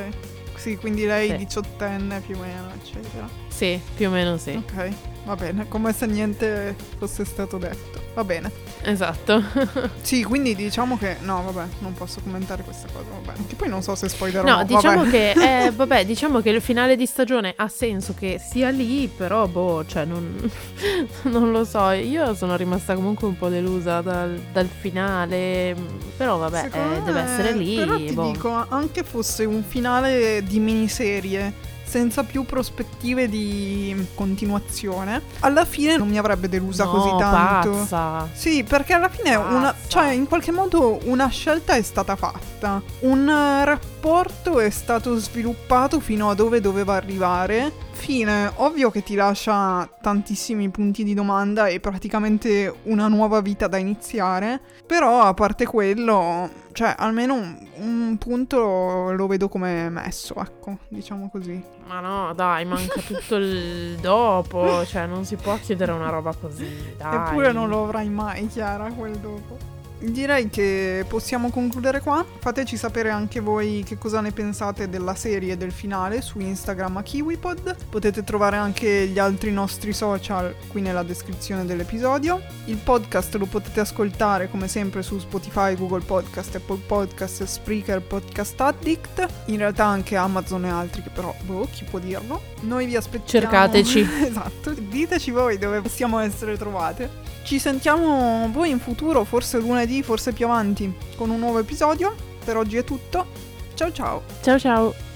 Sì, 0.56 0.76
quindi 0.78 1.04
lei 1.04 1.28
Sì. 1.28 1.36
diciottenne 1.36 2.20
più 2.20 2.34
o 2.36 2.40
meno, 2.40 2.70
eccetera. 2.82 3.28
Sì, 3.48 3.78
più 3.94 4.08
o 4.08 4.10
meno 4.10 4.38
sì. 4.38 4.52
Ok, 4.52 4.88
va 5.24 5.36
bene, 5.36 5.68
come 5.68 5.92
se 5.92 6.06
niente 6.06 6.74
fosse 6.98 7.24
stato 7.24 7.58
detto. 7.58 8.00
Va 8.14 8.24
bene. 8.24 8.50
Esatto. 8.82 9.42
Sì, 10.02 10.24
quindi 10.24 10.56
diciamo 10.56 10.96
che 10.98 11.16
no, 11.20 11.42
vabbè, 11.44 11.68
non 11.80 11.92
posso 11.92 12.20
commentare 12.20 12.62
questa 12.62 12.88
cosa, 12.92 13.06
vabbè. 13.22 13.38
Che 13.46 13.54
poi 13.54 13.68
non 13.68 13.82
so 13.82 13.94
se 13.94 14.08
spoilerò 14.08 14.44
No, 14.44 14.64
diciamo 14.64 15.04
vabbè. 15.04 15.10
che, 15.10 15.64
eh, 15.66 15.70
vabbè, 15.70 16.04
diciamo 16.04 16.40
che 16.40 16.50
il 16.50 16.60
finale 16.60 16.96
di 16.96 17.06
stagione 17.06 17.52
ha 17.56 17.68
senso 17.68 18.14
che 18.18 18.40
sia 18.44 18.70
lì, 18.70 19.06
però, 19.08 19.46
boh, 19.46 19.84
cioè, 19.86 20.04
non, 20.04 20.50
non 21.24 21.52
lo 21.52 21.64
so. 21.64 21.90
Io 21.90 22.34
sono 22.34 22.56
rimasta 22.56 22.94
comunque 22.94 23.28
un 23.28 23.36
po' 23.36 23.48
delusa 23.48 24.00
dal, 24.00 24.40
dal 24.52 24.66
finale, 24.66 25.76
però, 26.16 26.38
vabbè, 26.38 26.70
eh, 26.72 27.02
deve 27.04 27.20
essere 27.20 27.52
lì. 27.52 27.76
Però 27.76 27.96
ti 27.96 28.12
boh. 28.12 28.30
dico, 28.32 28.66
anche 28.68 29.04
fosse 29.04 29.44
un 29.44 29.62
finale 29.62 30.42
di 30.42 30.58
miniserie 30.58 31.68
senza 31.90 32.22
più 32.22 32.44
prospettive 32.44 33.28
di 33.28 34.06
continuazione, 34.14 35.22
alla 35.40 35.64
fine 35.64 35.96
non 35.96 36.08
mi 36.08 36.18
avrebbe 36.18 36.48
delusa 36.48 36.84
No, 36.84 36.90
così 36.90 37.08
tanto. 37.18 37.70
pazza. 37.70 38.28
Sì, 38.32 38.62
perché 38.62 38.92
alla 38.92 39.08
fine 39.08 39.34
una, 39.34 39.74
cioè 39.88 40.12
in 40.12 40.28
qualche 40.28 40.52
modo 40.52 41.00
una 41.04 41.26
scelta 41.26 41.74
è 41.74 41.82
stata 41.82 42.14
fatta, 42.14 42.80
un 43.00 43.28
eh, 43.28 43.64
rapporto 44.00 44.60
è 44.60 44.70
stato 44.70 45.18
sviluppato 45.18 46.00
fino 46.00 46.30
a 46.30 46.34
dove 46.34 46.62
doveva 46.62 46.94
arrivare. 46.94 47.70
Fine, 47.90 48.50
ovvio 48.56 48.90
che 48.90 49.02
ti 49.02 49.14
lascia 49.14 49.86
tantissimi 50.00 50.70
punti 50.70 51.04
di 51.04 51.12
domanda 51.12 51.66
e 51.66 51.80
praticamente 51.80 52.74
una 52.84 53.08
nuova 53.08 53.42
vita 53.42 53.66
da 53.66 53.76
iniziare, 53.76 54.58
però 54.86 55.20
a 55.20 55.34
parte 55.34 55.66
quello, 55.66 56.48
cioè 56.72 56.94
almeno 56.96 57.34
un, 57.34 57.68
un 57.74 58.16
punto 58.16 59.12
lo 59.12 59.26
vedo 59.26 59.50
come 59.50 59.90
messo, 59.90 60.34
ecco, 60.36 60.78
diciamo 60.88 61.28
così. 61.28 61.62
Ma 61.86 62.00
no, 62.00 62.32
dai, 62.32 62.64
manca 62.64 63.02
tutto 63.02 63.36
il 63.36 63.98
dopo. 64.00 64.82
Cioè, 64.86 65.04
non 65.04 65.26
si 65.26 65.36
può 65.36 65.58
chiedere 65.60 65.92
una 65.92 66.08
roba 66.08 66.32
così. 66.32 66.94
Dai. 66.96 67.16
Eppure 67.16 67.52
non 67.52 67.68
lo 67.68 67.82
avrai 67.82 68.08
mai, 68.08 68.46
Chiara, 68.46 68.90
quel 68.92 69.18
dopo. 69.18 69.79
Direi 70.02 70.48
che 70.48 71.04
possiamo 71.06 71.50
concludere 71.50 72.00
qua. 72.00 72.24
Fateci 72.38 72.78
sapere 72.78 73.10
anche 73.10 73.40
voi 73.40 73.82
che 73.86 73.98
cosa 73.98 74.22
ne 74.22 74.32
pensate 74.32 74.88
della 74.88 75.14
serie 75.14 75.52
e 75.52 75.56
del 75.58 75.72
finale 75.72 76.22
su 76.22 76.40
Instagram 76.40 76.96
a 76.96 77.02
KiwiPod. 77.02 77.76
Potete 77.90 78.24
trovare 78.24 78.56
anche 78.56 79.06
gli 79.08 79.18
altri 79.18 79.52
nostri 79.52 79.92
social 79.92 80.54
qui 80.68 80.80
nella 80.80 81.02
descrizione 81.02 81.66
dell'episodio. 81.66 82.40
Il 82.64 82.78
podcast 82.78 83.34
lo 83.34 83.44
potete 83.44 83.80
ascoltare 83.80 84.48
come 84.48 84.68
sempre 84.68 85.02
su 85.02 85.18
Spotify, 85.18 85.76
Google 85.76 86.02
Podcast, 86.02 86.54
Apple 86.54 86.80
Podcast, 86.86 87.44
Spreaker, 87.44 88.00
Podcast 88.00 88.58
Addict. 88.58 89.26
In 89.46 89.58
realtà 89.58 89.84
anche 89.84 90.16
Amazon 90.16 90.64
e 90.64 90.70
altri 90.70 91.02
che 91.02 91.10
però, 91.10 91.34
boh, 91.42 91.68
chi 91.70 91.84
può 91.84 91.98
dirlo. 91.98 92.40
Noi 92.60 92.86
vi 92.86 92.96
aspettiamo. 92.96 93.46
Cercateci. 93.46 94.00
esatto, 94.24 94.72
diteci 94.72 95.30
voi 95.30 95.58
dove 95.58 95.82
possiamo 95.82 96.18
essere 96.20 96.56
trovate. 96.56 97.29
Ci 97.42 97.58
sentiamo 97.58 98.48
voi 98.52 98.70
in 98.70 98.78
futuro, 98.78 99.24
forse 99.24 99.58
lunedì, 99.58 100.02
forse 100.02 100.32
più 100.32 100.46
avanti, 100.46 100.92
con 101.16 101.30
un 101.30 101.38
nuovo 101.38 101.58
episodio. 101.58 102.14
Per 102.44 102.56
oggi 102.56 102.76
è 102.76 102.84
tutto. 102.84 103.26
Ciao 103.74 103.92
ciao! 103.92 104.22
Ciao 104.42 104.58
ciao. 104.58 105.09